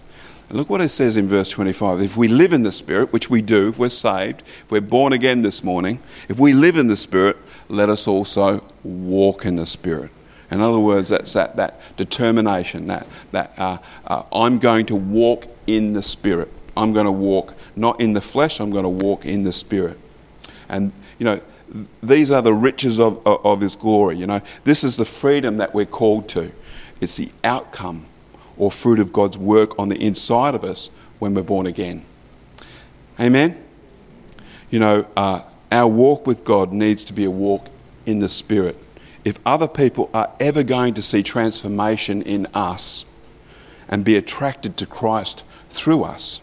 And 0.50 0.58
look 0.58 0.70
what 0.70 0.82
it 0.82 0.90
says 0.90 1.18
in 1.18 1.28
verse 1.28 1.50
25. 1.50 2.02
If 2.02 2.18
we 2.18 2.28
live 2.28 2.54
in 2.54 2.64
the 2.64 2.72
Spirit, 2.72 3.14
which 3.14 3.30
we 3.30 3.42
do, 3.42 3.70
if 3.70 3.80
we're 3.80 3.90
saved, 3.90 4.44
if 4.66 4.72
we're 4.72 4.82
born 4.82 5.14
again 5.14 5.42
this 5.42 5.64
morning, 5.64 6.00
if 6.28 6.40
we 6.40 6.54
live 6.54 6.78
in 6.78 6.88
the 6.88 6.98
Spirit, 6.98 7.38
let 7.70 7.90
us 7.90 8.08
also 8.08 8.66
walk 8.84 9.46
in 9.46 9.56
the 9.56 9.66
Spirit. 9.66 10.12
In 10.52 10.60
other 10.60 10.80
words, 10.80 11.10
that's 11.10 11.34
that, 11.34 11.56
that 11.56 11.80
determination, 11.96 12.88
that, 12.88 13.08
that 13.32 13.54
uh, 13.58 13.78
uh, 14.06 14.24
I'm 14.34 14.60
going 14.60 14.86
to 14.88 14.96
walk 14.96 15.48
in 15.66 15.94
the 15.94 16.04
Spirit. 16.04 16.52
I'm 16.76 16.92
going 16.92 17.06
to 17.06 17.12
walk 17.12 17.54
not 17.76 18.02
in 18.02 18.14
the 18.14 18.22
flesh, 18.22 18.60
I'm 18.60 18.70
going 18.70 18.84
to 18.84 18.90
walk 18.90 19.26
in 19.26 19.44
the 19.44 19.54
Spirit. 19.54 19.98
And, 20.68 20.92
you 21.18 21.26
know, 21.26 21.42
these 22.04 22.32
are 22.32 22.42
the 22.42 22.54
riches 22.54 23.00
of, 23.00 23.26
of, 23.26 23.46
of 23.46 23.62
His 23.62 23.76
glory. 23.76 24.18
You 24.18 24.28
know, 24.28 24.42
this 24.66 24.84
is 24.84 24.98
the 24.98 25.06
freedom 25.06 25.58
that 25.58 25.74
we're 25.74 25.86
called 25.86 26.28
to. 26.30 26.52
It's 27.00 27.16
the 27.16 27.32
outcome 27.44 28.06
or 28.58 28.72
fruit 28.72 29.00
of 29.00 29.14
God's 29.14 29.38
work 29.38 29.78
on 29.80 29.90
the 29.90 29.96
inside 29.96 30.54
of 30.54 30.64
us 30.64 30.90
when 31.20 31.34
we're 31.34 31.44
born 31.44 31.66
again. 31.66 32.04
Amen? 33.20 33.64
You 34.70 34.80
know, 34.80 35.06
uh, 35.16 35.44
our 35.72 35.88
walk 35.88 36.28
with 36.28 36.44
God 36.44 36.74
needs 36.74 37.04
to 37.06 37.14
be 37.14 37.24
a 37.24 37.32
walk 37.32 37.68
in 38.06 38.20
the 38.20 38.30
Spirit. 38.30 38.78
If 39.24 39.40
other 39.46 39.68
people 39.68 40.10
are 40.14 40.32
ever 40.40 40.64
going 40.64 40.94
to 40.96 41.02
see 41.02 41.24
transformation 41.24 42.22
in 42.22 42.48
us 42.54 43.06
and 43.88 44.06
be 44.06 44.16
attracted 44.16 44.78
to 44.78 44.86
Christ 44.86 45.44
through 45.70 46.04
us, 46.04 46.42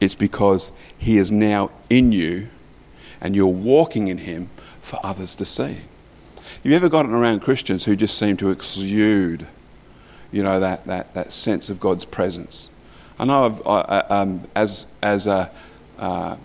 it's 0.00 0.14
because 0.14 0.70
He 0.98 1.16
is 1.16 1.30
now 1.30 1.70
in 1.88 2.12
you 2.12 2.48
and 3.20 3.34
you're 3.34 3.46
walking 3.46 4.08
in 4.08 4.18
Him 4.18 4.50
for 4.82 5.00
others 5.02 5.34
to 5.36 5.44
see. 5.44 5.78
Have 6.34 6.64
you 6.64 6.74
ever 6.74 6.88
gotten 6.88 7.12
around 7.12 7.40
Christians 7.40 7.84
who 7.84 7.96
just 7.96 8.18
seem 8.18 8.36
to 8.38 8.50
exude 8.50 9.46
you 10.30 10.42
know, 10.42 10.60
that, 10.60 10.84
that, 10.86 11.14
that 11.14 11.32
sense 11.32 11.70
of 11.70 11.80
God's 11.80 12.04
presence. 12.04 12.70
I 13.18 13.24
know 13.24 13.60
I, 13.66 14.00
um, 14.08 14.46
as, 14.54 14.86
as 15.02 15.26
a 15.26 15.50
uh, 15.98 16.36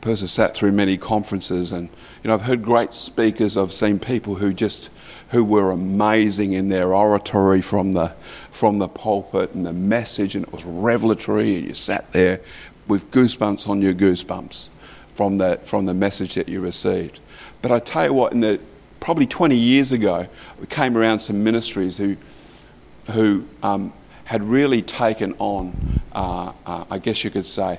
person 0.00 0.26
sat 0.26 0.54
through 0.54 0.72
many 0.72 0.96
conferences 0.96 1.72
and, 1.72 1.88
you 2.22 2.28
know, 2.28 2.34
I've 2.34 2.42
heard 2.42 2.62
great 2.62 2.94
speakers, 2.94 3.56
I've 3.56 3.72
seen 3.72 3.98
people 3.98 4.36
who 4.36 4.52
just, 4.52 4.90
who 5.30 5.44
were 5.44 5.70
amazing 5.70 6.52
in 6.52 6.68
their 6.68 6.94
oratory 6.94 7.60
from 7.60 7.92
the, 7.92 8.14
from 8.50 8.78
the 8.78 8.88
pulpit 8.88 9.52
and 9.54 9.66
the 9.66 9.72
message 9.72 10.34
and 10.34 10.46
it 10.46 10.52
was 10.52 10.64
revelatory 10.64 11.56
and 11.56 11.68
you 11.68 11.74
sat 11.74 12.12
there 12.12 12.40
with 12.88 13.10
goosebumps 13.10 13.68
on 13.68 13.82
your 13.82 13.94
goosebumps 13.94 14.68
from 15.14 15.38
the, 15.38 15.60
from 15.64 15.86
the 15.86 15.94
message 15.94 16.34
that 16.34 16.48
you 16.48 16.60
received. 16.60 17.20
But 17.62 17.72
I 17.72 17.78
tell 17.78 18.06
you 18.06 18.14
what, 18.14 18.32
in 18.32 18.40
the, 18.40 18.58
probably 19.00 19.26
20 19.26 19.56
years 19.56 19.92
ago, 19.92 20.26
we 20.58 20.66
came 20.66 20.96
around 20.96 21.18
some 21.18 21.44
ministries 21.44 21.96
who 21.96 22.16
who 23.10 23.46
um, 23.62 23.92
had 24.24 24.42
really 24.42 24.82
taken 24.82 25.34
on, 25.38 26.00
uh, 26.12 26.52
uh, 26.66 26.84
I 26.90 26.98
guess 26.98 27.24
you 27.24 27.30
could 27.30 27.46
say, 27.46 27.78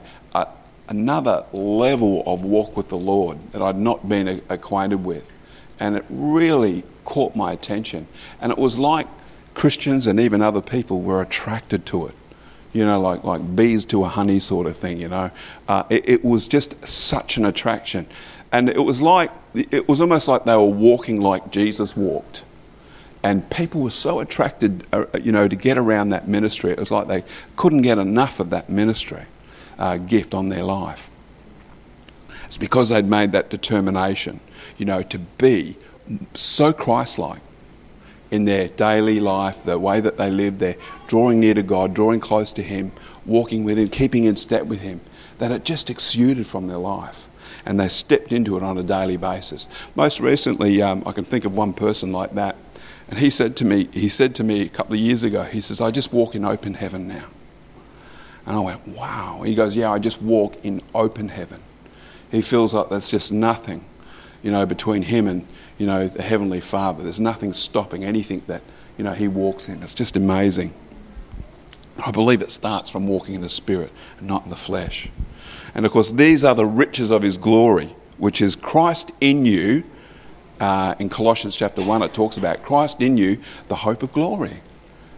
another 0.91 1.45
level 1.54 2.21
of 2.25 2.43
walk 2.43 2.75
with 2.75 2.89
the 2.89 2.97
Lord 2.97 3.38
that 3.54 3.62
I'd 3.62 3.77
not 3.77 4.10
been 4.10 4.27
a- 4.27 4.41
acquainted 4.49 5.06
with. 5.06 5.32
And 5.80 5.95
it 5.95 6.04
really 6.10 6.84
caught 7.06 7.34
my 7.34 7.54
attention. 7.54 8.08
And 8.41 8.51
it 8.51 8.58
was 8.58 8.77
like 8.77 9.08
Christians 9.54 10.06
and 10.06 10.19
even 10.19 10.41
other 10.41 10.62
people 10.62 11.01
were 11.01 11.21
attracted 11.21 11.86
to 11.88 12.08
it. 12.08 12.15
You 12.73 12.86
know, 12.86 12.99
like, 12.99 13.23
like 13.23 13.56
bees 13.56 13.86
to 13.86 14.04
a 14.04 14.10
honey 14.10 14.39
sort 14.39 14.67
of 14.67 14.75
thing, 14.75 14.99
you 14.99 15.08
know. 15.08 15.32
Uh, 15.67 15.84
it, 15.89 16.08
it 16.08 16.25
was 16.25 16.47
just 16.47 16.75
such 16.86 17.38
an 17.38 17.45
attraction. 17.45 18.06
And 18.51 18.69
it 18.69 18.84
was 18.84 19.01
like, 19.01 19.32
it 19.54 19.88
was 19.88 20.01
almost 20.01 20.27
like 20.27 20.43
they 20.43 20.56
were 20.56 20.65
walking 20.65 21.21
like 21.21 21.51
Jesus 21.51 21.95
walked 21.95 22.43
and 23.23 23.49
people 23.49 23.82
were 23.82 23.91
so 23.91 24.19
attracted, 24.19 24.86
uh, 24.91 25.06
you 25.21 25.32
know, 25.32 25.47
to 25.47 25.56
get 25.56 25.77
around 25.77 26.10
that 26.10 26.27
ministry. 26.27 26.71
It 26.71 26.80
was 26.80 26.91
like 26.91 27.08
they 27.08 27.23
couldn't 27.56 27.84
get 27.84 27.97
enough 27.97 28.39
of 28.41 28.49
that 28.49 28.69
ministry 28.69 29.23
uh, 29.82 29.98
gift 29.98 30.34
on 30.34 30.50
their 30.50 30.63
life. 30.63 31.10
It's 32.46 32.58
because 32.58 32.89
they'd 32.89 33.06
made 33.20 33.32
that 33.32 33.50
determination, 33.50 34.39
you 34.78 34.86
know, 34.86 35.02
to 35.04 35.17
be 35.17 35.76
so 36.36 36.72
Christ-like 36.72 37.41
in 38.30 38.46
their 38.46 38.67
daily 38.67 39.20
life, 39.20 39.63
the 39.65 39.80
way 39.80 40.00
that 40.00 40.17
they 40.17 40.30
live. 40.30 40.60
They're 40.60 40.76
drawing 41.08 41.39
near 41.39 41.56
to 41.56 41.63
God, 41.63 41.94
drawing 41.94 42.20
close 42.20 42.54
to 42.54 42.62
Him, 42.62 42.91
walking 43.26 43.63
with 43.63 43.78
Him, 43.80 43.89
keeping 43.89 44.26
in 44.26 44.38
step 44.38 44.65
with 44.65 44.82
Him. 44.82 45.02
that 45.41 45.52
it 45.52 45.65
just 45.65 45.89
exuded 45.89 46.46
from 46.46 46.67
their 46.67 46.78
life. 46.78 47.28
And 47.65 47.80
they 47.80 47.89
stepped 47.89 48.32
into 48.32 48.58
it 48.58 48.63
on 48.63 48.78
a 48.78 48.84
daily 48.84 49.17
basis. 49.17 49.67
Most 49.96 50.20
recently, 50.20 50.80
um, 50.84 51.02
I 51.04 51.13
can 51.13 51.26
think 51.26 51.46
of 51.46 51.58
one 51.58 51.74
person 51.74 52.12
like 52.12 52.36
that. 52.36 52.56
And 53.10 53.17
he 53.17 53.32
said 53.32 53.56
to 53.58 53.65
me, 53.65 53.89
he 53.91 54.08
said 54.08 54.36
to 54.36 54.44
me 54.44 54.62
a 54.62 54.70
couple 54.70 54.94
of 54.94 55.00
years 55.00 55.24
ago, 55.24 55.41
he 55.44 55.60
says, 55.60 55.82
I 55.82 55.89
just 55.89 56.13
walk 56.13 56.36
in 56.36 56.46
open 56.46 56.76
heaven 56.76 57.08
now. 57.08 57.26
And 58.45 58.56
I 58.56 58.60
went, 58.60 58.88
wow. 58.88 59.43
He 59.45 59.56
goes, 59.56 59.75
yeah, 59.75 59.91
I 59.91 59.99
just 59.99 60.21
walk 60.21 60.56
in 60.63 60.82
open 60.95 61.30
heaven. 61.30 61.60
He 62.32 62.41
feels 62.41 62.73
like 62.73 62.89
there's 62.89 63.10
just 63.10 63.32
nothing, 63.32 63.86
you 64.41 64.51
know, 64.51 64.65
between 64.65 65.04
him 65.04 65.27
and, 65.27 65.45
you 65.77 65.86
know, 65.86 66.08
the 66.08 66.21
Heavenly 66.21 66.62
Father. 66.62 67.04
There's 67.04 67.19
nothing 67.19 67.54
stopping 67.54 68.04
anything 68.04 68.41
that, 68.47 68.62
you 68.97 69.04
know, 69.04 69.13
he 69.13 69.27
walks 69.27 69.67
in. 69.67 69.84
It's 69.84 69.93
just 69.93 70.15
amazing. 70.15 70.73
I 72.04 72.12
believe 72.12 72.41
it 72.41 72.51
starts 72.51 72.89
from 72.89 73.08
walking 73.08 73.36
in 73.36 73.41
the 73.41 73.49
Spirit 73.49 73.91
and 74.17 74.27
not 74.27 74.45
in 74.45 74.49
the 74.49 74.56
flesh. 74.56 75.10
And 75.75 75.86
of 75.86 75.91
course, 75.91 76.12
these 76.12 76.43
are 76.43 76.56
the 76.56 76.65
riches 76.65 77.12
of 77.12 77.21
his 77.21 77.38
glory, 77.38 77.95
which 78.17 78.41
is 78.41 78.56
Christ 78.56 79.12
in 79.19 79.45
you. 79.45 79.84
Uh, 80.60 80.95
in 80.99 81.10
Colossians 81.10 81.56
chapter 81.56 81.82
1, 81.82 82.04
it 82.04 82.13
talks 82.13 82.38
about 82.38 82.63
Christ 82.63 83.01
in 83.01 83.17
you, 83.17 83.39
the 83.67 83.77
hope 83.77 84.04
of 84.04 84.13
glory. 84.13 84.62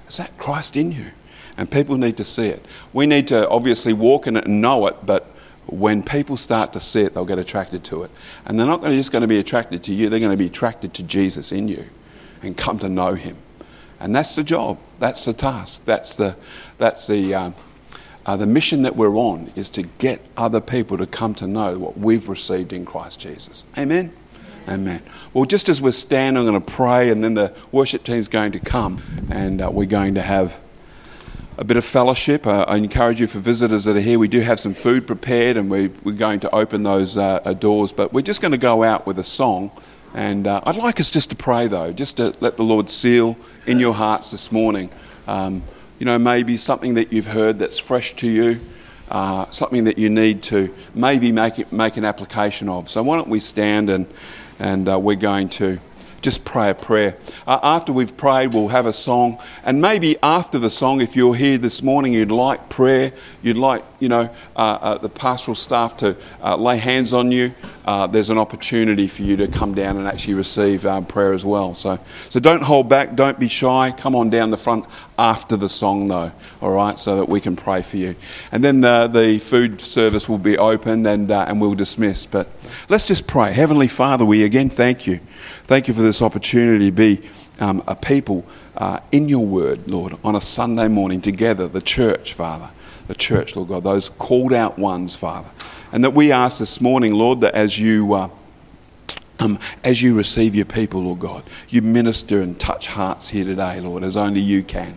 Is 0.07 0.17
that 0.17 0.37
Christ 0.37 0.75
in 0.75 0.91
you? 0.91 1.11
And 1.57 1.69
people 1.69 1.97
need 1.97 2.17
to 2.17 2.23
see 2.23 2.47
it. 2.47 2.65
We 2.93 3.05
need 3.05 3.27
to 3.27 3.47
obviously 3.49 3.93
walk 3.93 4.27
in 4.27 4.37
it 4.37 4.45
and 4.45 4.61
know 4.61 4.87
it, 4.87 5.05
but 5.05 5.27
when 5.67 6.03
people 6.03 6.35
start 6.35 6.73
to 6.73 6.79
see 6.79 7.01
it, 7.01 7.13
they'll 7.13 7.25
get 7.25 7.39
attracted 7.39 7.83
to 7.85 8.03
it. 8.03 8.11
And 8.45 8.59
they're 8.59 8.67
not 8.67 8.83
just 8.83 9.11
going 9.11 9.21
to 9.21 9.27
be 9.27 9.39
attracted 9.39 9.83
to 9.83 9.93
you, 9.93 10.09
they're 10.09 10.19
going 10.19 10.31
to 10.31 10.37
be 10.37 10.47
attracted 10.47 10.93
to 10.95 11.03
Jesus 11.03 11.51
in 11.51 11.67
you 11.67 11.85
and 12.41 12.57
come 12.57 12.79
to 12.79 12.89
know 12.89 13.13
him. 13.13 13.37
And 13.99 14.13
that's 14.13 14.35
the 14.35 14.43
job, 14.43 14.79
that's 14.99 15.23
the 15.25 15.33
task, 15.33 15.85
that's 15.85 16.15
the, 16.15 16.35
that's 16.77 17.07
the, 17.07 17.33
uh, 17.33 17.51
uh, 18.25 18.37
the 18.37 18.45
mission 18.45 18.81
that 18.81 18.95
we're 18.95 19.15
on 19.15 19.51
is 19.55 19.69
to 19.71 19.83
get 19.83 20.21
other 20.35 20.59
people 20.59 20.97
to 20.97 21.05
come 21.05 21.33
to 21.35 21.47
know 21.47 21.77
what 21.77 21.97
we've 21.97 22.27
received 22.27 22.73
in 22.73 22.85
Christ 22.85 23.19
Jesus. 23.19 23.63
Amen? 23.77 24.11
Amen. 24.67 25.01
Well, 25.33 25.45
just 25.45 25.67
as 25.67 25.81
we're 25.81 25.91
standing, 25.91 26.45
I'm 26.45 26.49
going 26.49 26.61
to 26.61 26.71
pray, 26.71 27.09
and 27.09 27.23
then 27.23 27.33
the 27.33 27.53
worship 27.71 28.03
team's 28.03 28.29
going 28.29 28.53
to 28.53 28.59
come, 28.59 29.01
and 29.29 29.61
uh, 29.61 29.69
we're 29.71 29.85
going 29.85 30.15
to 30.15 30.21
have 30.21 30.57
a 31.57 31.63
bit 31.63 31.77
of 31.77 31.85
fellowship. 31.85 32.47
Uh, 32.47 32.65
I 32.67 32.77
encourage 32.77 33.21
you 33.21 33.27
for 33.27 33.39
visitors 33.39 33.83
that 33.83 33.95
are 33.95 34.01
here. 34.01 34.17
We 34.17 34.27
do 34.27 34.39
have 34.41 34.59
some 34.59 34.73
food 34.73 35.05
prepared, 35.05 35.57
and 35.57 35.69
we, 35.69 35.85
are 35.85 36.11
going 36.11 36.39
to 36.41 36.55
open 36.55 36.83
those 36.83 37.17
uh, 37.17 37.41
uh, 37.45 37.53
doors. 37.53 37.93
But 37.93 38.11
we're 38.11 38.21
just 38.21 38.41
going 38.41 38.53
to 38.53 38.57
go 38.57 38.83
out 38.83 39.05
with 39.05 39.19
a 39.19 39.23
song. 39.23 39.71
And 40.15 40.47
uh, 40.47 40.61
I'd 40.65 40.75
like 40.75 40.99
us 40.99 41.11
just 41.11 41.29
to 41.29 41.35
pray, 41.35 41.67
though, 41.67 41.91
just 41.91 42.17
to 42.17 42.35
let 42.39 42.57
the 42.57 42.63
Lord 42.63 42.89
seal 42.89 43.37
in 43.65 43.79
your 43.79 43.93
hearts 43.93 44.31
this 44.31 44.51
morning. 44.51 44.89
Um, 45.27 45.63
you 45.99 46.05
know, 46.05 46.17
maybe 46.17 46.57
something 46.57 46.95
that 46.95 47.13
you've 47.13 47.27
heard 47.27 47.59
that's 47.59 47.79
fresh 47.79 48.15
to 48.17 48.27
you, 48.27 48.59
uh, 49.09 49.49
something 49.51 49.83
that 49.85 49.97
you 49.97 50.09
need 50.09 50.43
to 50.43 50.73
maybe 50.93 51.31
make, 51.31 51.59
it, 51.59 51.71
make 51.71 51.97
an 51.97 52.05
application 52.05 52.67
of. 52.67 52.89
So 52.89 53.01
why 53.03 53.15
don't 53.15 53.29
we 53.29 53.39
stand 53.39 53.89
and, 53.89 54.07
and 54.59 54.89
uh, 54.89 54.99
we're 54.99 55.15
going 55.15 55.49
to 55.49 55.79
just 56.23 56.45
pray 56.45 56.69
a 56.69 56.73
prayer. 56.73 57.17
Uh, 57.45 57.59
after 57.61 57.91
we've 57.91 58.15
prayed, 58.15 58.53
we'll 58.53 58.69
have 58.69 58.85
a 58.85 58.93
song. 58.93 59.37
And 59.63 59.81
maybe 59.81 60.15
after 60.23 60.57
the 60.57 60.69
song, 60.69 61.01
if 61.01 61.15
you're 61.15 61.35
here 61.35 61.57
this 61.57 61.83
morning, 61.83 62.13
you'd 62.13 62.31
like 62.31 62.69
prayer, 62.69 63.11
you'd 63.41 63.57
like, 63.57 63.83
you 63.99 64.07
know, 64.07 64.33
uh, 64.55 64.59
uh, 64.59 64.97
the 64.97 65.09
pastoral 65.09 65.53
staff 65.53 65.97
to 65.97 66.15
uh, 66.41 66.55
lay 66.55 66.77
hands 66.77 67.11
on 67.11 67.31
you, 67.31 67.53
uh, 67.85 68.07
there's 68.07 68.29
an 68.29 68.37
opportunity 68.37 69.07
for 69.07 69.23
you 69.23 69.35
to 69.37 69.47
come 69.47 69.73
down 69.73 69.97
and 69.97 70.07
actually 70.07 70.35
receive 70.35 70.85
um, 70.85 71.05
prayer 71.05 71.33
as 71.33 71.43
well. 71.43 71.75
So, 71.75 71.99
so 72.29 72.39
don't 72.39 72.63
hold 72.63 72.87
back, 72.87 73.15
don't 73.15 73.39
be 73.39 73.47
shy. 73.47 73.93
Come 73.97 74.15
on 74.15 74.29
down 74.29 74.51
the 74.51 74.57
front 74.57 74.85
after 75.17 75.57
the 75.57 75.69
song, 75.69 76.07
though, 76.07 76.31
all 76.61 76.71
right, 76.71 76.99
so 76.99 77.17
that 77.17 77.27
we 77.27 77.41
can 77.41 77.55
pray 77.55 77.81
for 77.81 77.97
you. 77.97 78.15
And 78.51 78.63
then 78.63 78.81
the, 78.81 79.07
the 79.07 79.39
food 79.39 79.81
service 79.81 80.29
will 80.29 80.37
be 80.37 80.57
opened 80.57 81.05
and, 81.07 81.29
uh, 81.29 81.45
and 81.47 81.59
we'll 81.59 81.75
dismiss. 81.75 82.25
But 82.25 82.47
let's 82.89 83.05
just 83.05 83.27
pray. 83.27 83.51
Heavenly 83.51 83.87
Father, 83.87 84.25
we 84.25 84.43
again 84.43 84.69
thank 84.69 85.05
you. 85.05 85.19
Thank 85.63 85.87
you 85.87 85.93
for 85.93 86.01
this 86.01 86.21
opportunity 86.21 86.85
to 86.85 86.91
be 86.91 87.29
um, 87.59 87.83
a 87.87 87.95
people 87.95 88.45
uh, 88.77 88.99
in 89.11 89.29
your 89.29 89.45
word, 89.45 89.87
Lord, 89.87 90.13
on 90.23 90.35
a 90.35 90.41
Sunday 90.41 90.87
morning 90.87 91.21
together, 91.21 91.67
the 91.67 91.81
church, 91.81 92.33
Father. 92.33 92.69
The 93.05 93.15
church, 93.15 93.57
Lord 93.57 93.67
God, 93.67 93.83
those 93.83 94.07
called 94.07 94.53
out 94.53 94.79
ones, 94.79 95.15
Father. 95.15 95.49
And 95.93 96.03
that 96.03 96.09
we 96.09 96.31
ask 96.31 96.57
this 96.57 96.81
morning, 96.81 97.13
Lord, 97.13 97.41
that 97.41 97.53
as 97.53 97.79
you. 97.79 98.13
Uh, 98.13 98.29
um, 99.39 99.59
as 99.83 100.01
you 100.01 100.13
receive 100.15 100.53
your 100.53 100.65
people, 100.65 101.01
Lord 101.01 101.19
God, 101.19 101.43
you 101.67 101.81
minister 101.81 102.39
and 102.39 102.57
touch 102.57 102.85
hearts 102.87 103.29
here 103.29 103.43
today, 103.43 103.81
Lord, 103.81 104.03
as 104.03 104.15
only 104.15 104.39
you 104.39 104.63
can. 104.63 104.95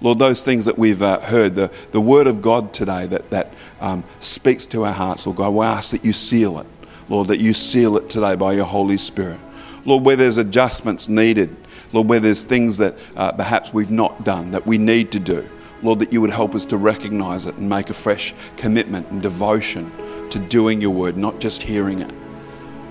Lord, 0.00 0.18
those 0.18 0.42
things 0.42 0.64
that 0.64 0.76
we've 0.76 1.00
uh, 1.00 1.20
heard, 1.20 1.54
the, 1.54 1.70
the 1.92 2.00
word 2.00 2.26
of 2.26 2.42
God 2.42 2.74
today 2.74 3.06
that, 3.06 3.30
that 3.30 3.54
um, 3.80 4.04
speaks 4.20 4.66
to 4.66 4.84
our 4.84 4.92
hearts, 4.92 5.24
Lord 5.24 5.38
God, 5.38 5.54
we 5.54 5.64
ask 5.64 5.92
that 5.92 6.04
you 6.04 6.12
seal 6.12 6.58
it. 6.58 6.66
Lord, 7.08 7.28
that 7.28 7.40
you 7.40 7.54
seal 7.54 7.96
it 7.96 8.10
today 8.10 8.34
by 8.34 8.52
your 8.52 8.66
Holy 8.66 8.98
Spirit. 8.98 9.38
Lord, 9.84 10.04
where 10.04 10.16
there's 10.16 10.36
adjustments 10.36 11.08
needed, 11.08 11.54
Lord, 11.92 12.08
where 12.08 12.20
there's 12.20 12.42
things 12.42 12.76
that 12.78 12.96
uh, 13.14 13.32
perhaps 13.32 13.72
we've 13.72 13.92
not 13.92 14.24
done 14.24 14.50
that 14.50 14.66
we 14.66 14.78
need 14.78 15.12
to 15.12 15.20
do, 15.20 15.48
Lord, 15.82 16.00
that 16.00 16.12
you 16.12 16.20
would 16.20 16.32
help 16.32 16.54
us 16.54 16.66
to 16.66 16.76
recognize 16.76 17.46
it 17.46 17.54
and 17.54 17.68
make 17.68 17.88
a 17.88 17.94
fresh 17.94 18.34
commitment 18.56 19.08
and 19.10 19.22
devotion 19.22 19.92
to 20.30 20.38
doing 20.38 20.80
your 20.80 20.90
word, 20.90 21.16
not 21.16 21.40
just 21.40 21.62
hearing 21.62 22.00
it. 22.00 22.12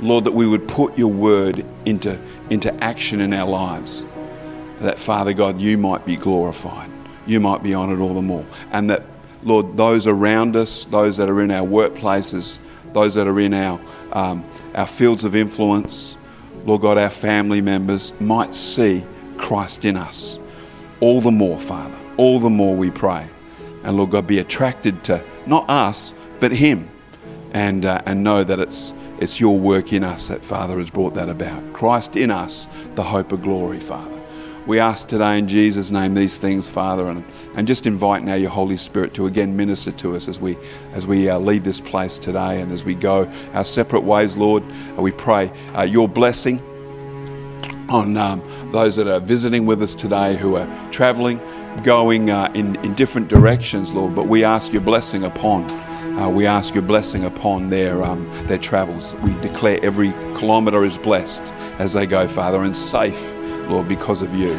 Lord, 0.02 0.26
that 0.26 0.34
we 0.34 0.45
would 0.45 0.67
put 0.67 0.98
your 0.98 1.12
word 1.12 1.65
into, 1.86 2.19
into 2.50 2.74
action 2.84 3.21
in 3.21 3.34
our 3.34 3.48
lives. 3.48 4.06
That, 4.80 5.00
Father 5.00 5.34
God, 5.34 5.60
you 5.60 5.78
might 5.78 6.06
be 6.06 6.17
glorified. 6.17 6.89
You 7.26 7.39
might 7.39 7.63
be 7.63 7.74
honoured 7.74 8.02
all 8.02 8.13
the 8.13 8.21
more. 8.21 8.45
And 8.71 8.89
that, 8.89 9.04
Lord, 9.43 9.78
those 9.78 10.06
around 10.06 10.56
us, 10.56 10.84
those 10.86 11.17
that 11.17 11.30
are 11.30 11.41
in 11.41 11.50
our 11.50 11.65
workplaces, 11.65 12.60
those 12.91 13.15
that 13.15 13.28
are 13.28 13.39
in 13.39 13.54
our, 13.54 13.80
um, 14.12 14.45
our 14.74 14.88
fields 14.88 15.24
of 15.24 15.36
influence, 15.36 16.17
Lord 16.65 16.82
God, 16.82 16.98
our 16.98 17.10
family 17.10 17.62
members 17.62 18.19
might 18.19 18.54
see 18.54 19.04
Christ 19.38 19.86
in 19.86 19.98
us. 19.98 20.39
All 21.00 21.21
the 21.21 21.32
more, 21.32 21.60
Father, 21.60 21.95
all 22.17 22.39
the 22.39 22.50
more 22.50 22.76
we 22.76 22.89
pray. 22.91 23.28
And 23.84 23.98
Lord 23.98 24.12
God, 24.12 24.26
be 24.28 24.39
attracted 24.39 25.04
to 25.06 25.24
not 25.45 25.69
us, 25.69 26.13
but 26.39 26.52
Him. 26.52 26.89
And, 27.56 27.86
uh, 27.86 28.02
and 28.06 28.22
know 28.22 28.44
that 28.44 28.60
it's, 28.60 28.94
it's 29.20 29.39
your 29.39 29.58
work 29.58 29.94
in 29.94 30.04
us 30.04 30.28
that, 30.28 30.44
Father, 30.44 30.78
has 30.78 30.89
brought 30.89 31.13
that 31.13 31.30
about. 31.30 31.72
Christ 31.72 32.18
in 32.18 32.30
us, 32.30 32.68
the 32.96 33.04
hope 33.04 33.32
of 33.32 33.44
glory, 33.44 33.80
Father. 33.80 34.20
We 34.65 34.80
ask 34.80 35.08
today 35.08 35.38
in 35.38 35.48
Jesus' 35.48 35.89
name 35.89 36.15
these 36.15 36.38
things, 36.38 36.68
Father, 36.68 37.08
and, 37.08 37.24
and 37.56 37.65
just 37.65 37.86
invite 37.86 38.24
now 38.24 38.34
your 38.34 38.50
Holy 38.50 38.76
Spirit 38.78 39.13
to 39.13 39.28
again 39.28 39.56
minister 39.56 39.91
to 39.91 40.15
us 40.15 40.28
as 40.28 40.39
we, 40.39 40.58
as 40.94 41.08
we 41.08 41.30
uh, 41.30 41.38
leave 41.38 41.63
this 41.63 41.80
place 41.80 42.18
today 42.18 42.60
and 42.60 42.72
as 42.72 42.84
we 42.84 42.94
go 42.96 43.32
our 43.54 43.63
separate 43.63 44.02
ways, 44.02 44.36
Lord. 44.36 44.63
Uh, 44.98 45.04
we 45.04 45.12
pray 45.12 45.52
uh, 45.76 45.84
your 45.84 46.10
blessing 46.10 46.60
on 47.89 48.18
um, 48.18 48.41
those 48.72 48.96
that 48.96 49.08
are 49.08 49.20
visiting 49.20 49.65
with 49.65 49.84
us 49.84 49.94
today 49.94 50.36
who 50.36 50.56
are 50.56 50.91
traveling, 50.91 51.39
going 51.84 52.32
uh, 52.32 52.52
in, 52.56 52.76
in 52.84 52.96
different 52.96 53.28
directions, 53.28 53.94
Lord. 53.94 54.15
But 54.15 54.28
we 54.28 54.44
ask 54.44 54.74
your 54.74 54.82
blessing 54.82 55.24
upon. 55.24 55.85
Uh, 56.17 56.30
we 56.30 56.45
ask 56.45 56.73
your 56.73 56.84
blessing 56.84 57.25
upon 57.25 57.69
their, 57.69 58.04
um, 58.04 58.30
their 58.47 58.58
travels. 58.58 59.15
We 59.15 59.34
declare 59.41 59.80
every 59.84 60.12
kilometre 60.38 60.84
is 60.84 60.97
blessed 60.97 61.43
as 61.80 61.93
they 61.93 62.06
go, 62.06 62.28
Father, 62.28 62.63
and 62.63 62.75
safe 62.75 63.36
Lord, 63.67 63.88
because 63.88 64.21
of 64.21 64.34
you. 64.34 64.56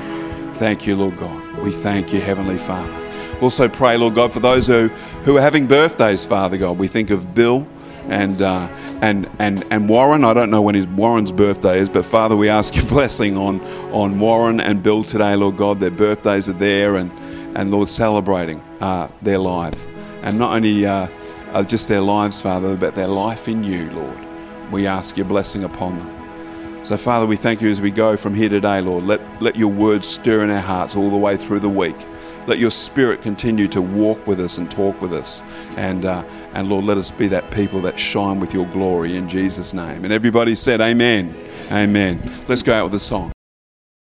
Thank 0.54 0.86
you, 0.86 0.96
Lord 0.96 1.16
God. 1.16 1.58
We 1.58 1.70
thank 1.70 2.12
you, 2.12 2.20
Heavenly 2.20 2.58
Father. 2.58 2.92
Also 3.40 3.68
pray, 3.68 3.96
Lord 3.96 4.14
God, 4.14 4.32
for 4.32 4.40
those 4.40 4.66
who, 4.66 4.88
who 5.24 5.36
are 5.36 5.40
having 5.40 5.66
birthdays, 5.66 6.24
Father 6.24 6.56
God. 6.56 6.78
We 6.78 6.88
think 6.88 7.10
of 7.10 7.34
Bill 7.34 7.66
and, 8.08 8.40
uh, 8.40 8.68
and, 9.02 9.28
and, 9.38 9.64
and 9.70 9.88
Warren. 9.88 10.24
I 10.24 10.34
don't 10.34 10.50
know 10.50 10.62
when 10.62 10.74
his 10.74 10.86
Warren's 10.86 11.32
birthday 11.32 11.78
is, 11.78 11.88
but 11.88 12.04
Father, 12.04 12.36
we 12.36 12.48
ask 12.48 12.74
your 12.74 12.86
blessing 12.88 13.36
on, 13.36 13.60
on 13.92 14.18
Warren 14.18 14.60
and 14.60 14.82
Bill 14.82 15.04
today, 15.04 15.36
Lord 15.36 15.56
God. 15.56 15.80
Their 15.80 15.90
birthdays 15.90 16.48
are 16.48 16.54
there 16.54 16.96
and, 16.96 17.12
and 17.56 17.70
Lord, 17.70 17.88
celebrating 17.88 18.60
uh, 18.80 19.08
their 19.22 19.38
life. 19.38 19.86
And 20.22 20.38
not 20.38 20.56
only 20.56 20.86
uh, 20.86 21.08
just 21.66 21.88
their 21.88 22.00
lives, 22.00 22.40
Father, 22.40 22.76
but 22.76 22.94
their 22.94 23.08
life 23.08 23.48
in 23.48 23.64
you, 23.64 23.90
Lord. 23.90 24.18
We 24.70 24.86
ask 24.86 25.16
your 25.16 25.26
blessing 25.26 25.64
upon 25.64 25.98
them. 25.98 26.84
So, 26.84 26.96
Father, 26.96 27.26
we 27.26 27.36
thank 27.36 27.60
you 27.60 27.68
as 27.68 27.80
we 27.80 27.90
go 27.90 28.16
from 28.16 28.34
here 28.34 28.48
today, 28.48 28.80
Lord. 28.80 29.04
Let, 29.04 29.42
let 29.42 29.56
your 29.56 29.72
words 29.72 30.06
stir 30.06 30.44
in 30.44 30.50
our 30.50 30.60
hearts 30.60 30.94
all 30.94 31.10
the 31.10 31.16
way 31.16 31.36
through 31.36 31.60
the 31.60 31.68
week. 31.68 31.96
Let 32.46 32.60
your 32.60 32.70
spirit 32.70 33.22
continue 33.22 33.66
to 33.68 33.82
walk 33.82 34.24
with 34.24 34.38
us 34.38 34.58
and 34.58 34.70
talk 34.70 35.00
with 35.02 35.12
us. 35.12 35.42
And, 35.76 36.04
uh, 36.04 36.22
and 36.54 36.68
Lord, 36.68 36.84
let 36.84 36.96
us 36.96 37.10
be 37.10 37.26
that 37.28 37.50
people 37.50 37.80
that 37.82 37.98
shine 37.98 38.38
with 38.38 38.54
your 38.54 38.66
glory 38.66 39.16
in 39.16 39.28
Jesus' 39.28 39.74
name. 39.74 40.04
And 40.04 40.12
everybody 40.12 40.54
said, 40.54 40.80
Amen. 40.80 41.34
Amen. 41.72 42.22
Let's 42.46 42.62
go 42.62 42.72
out 42.72 42.84
with 42.84 42.94
a 42.94 43.00
song. 43.00 43.35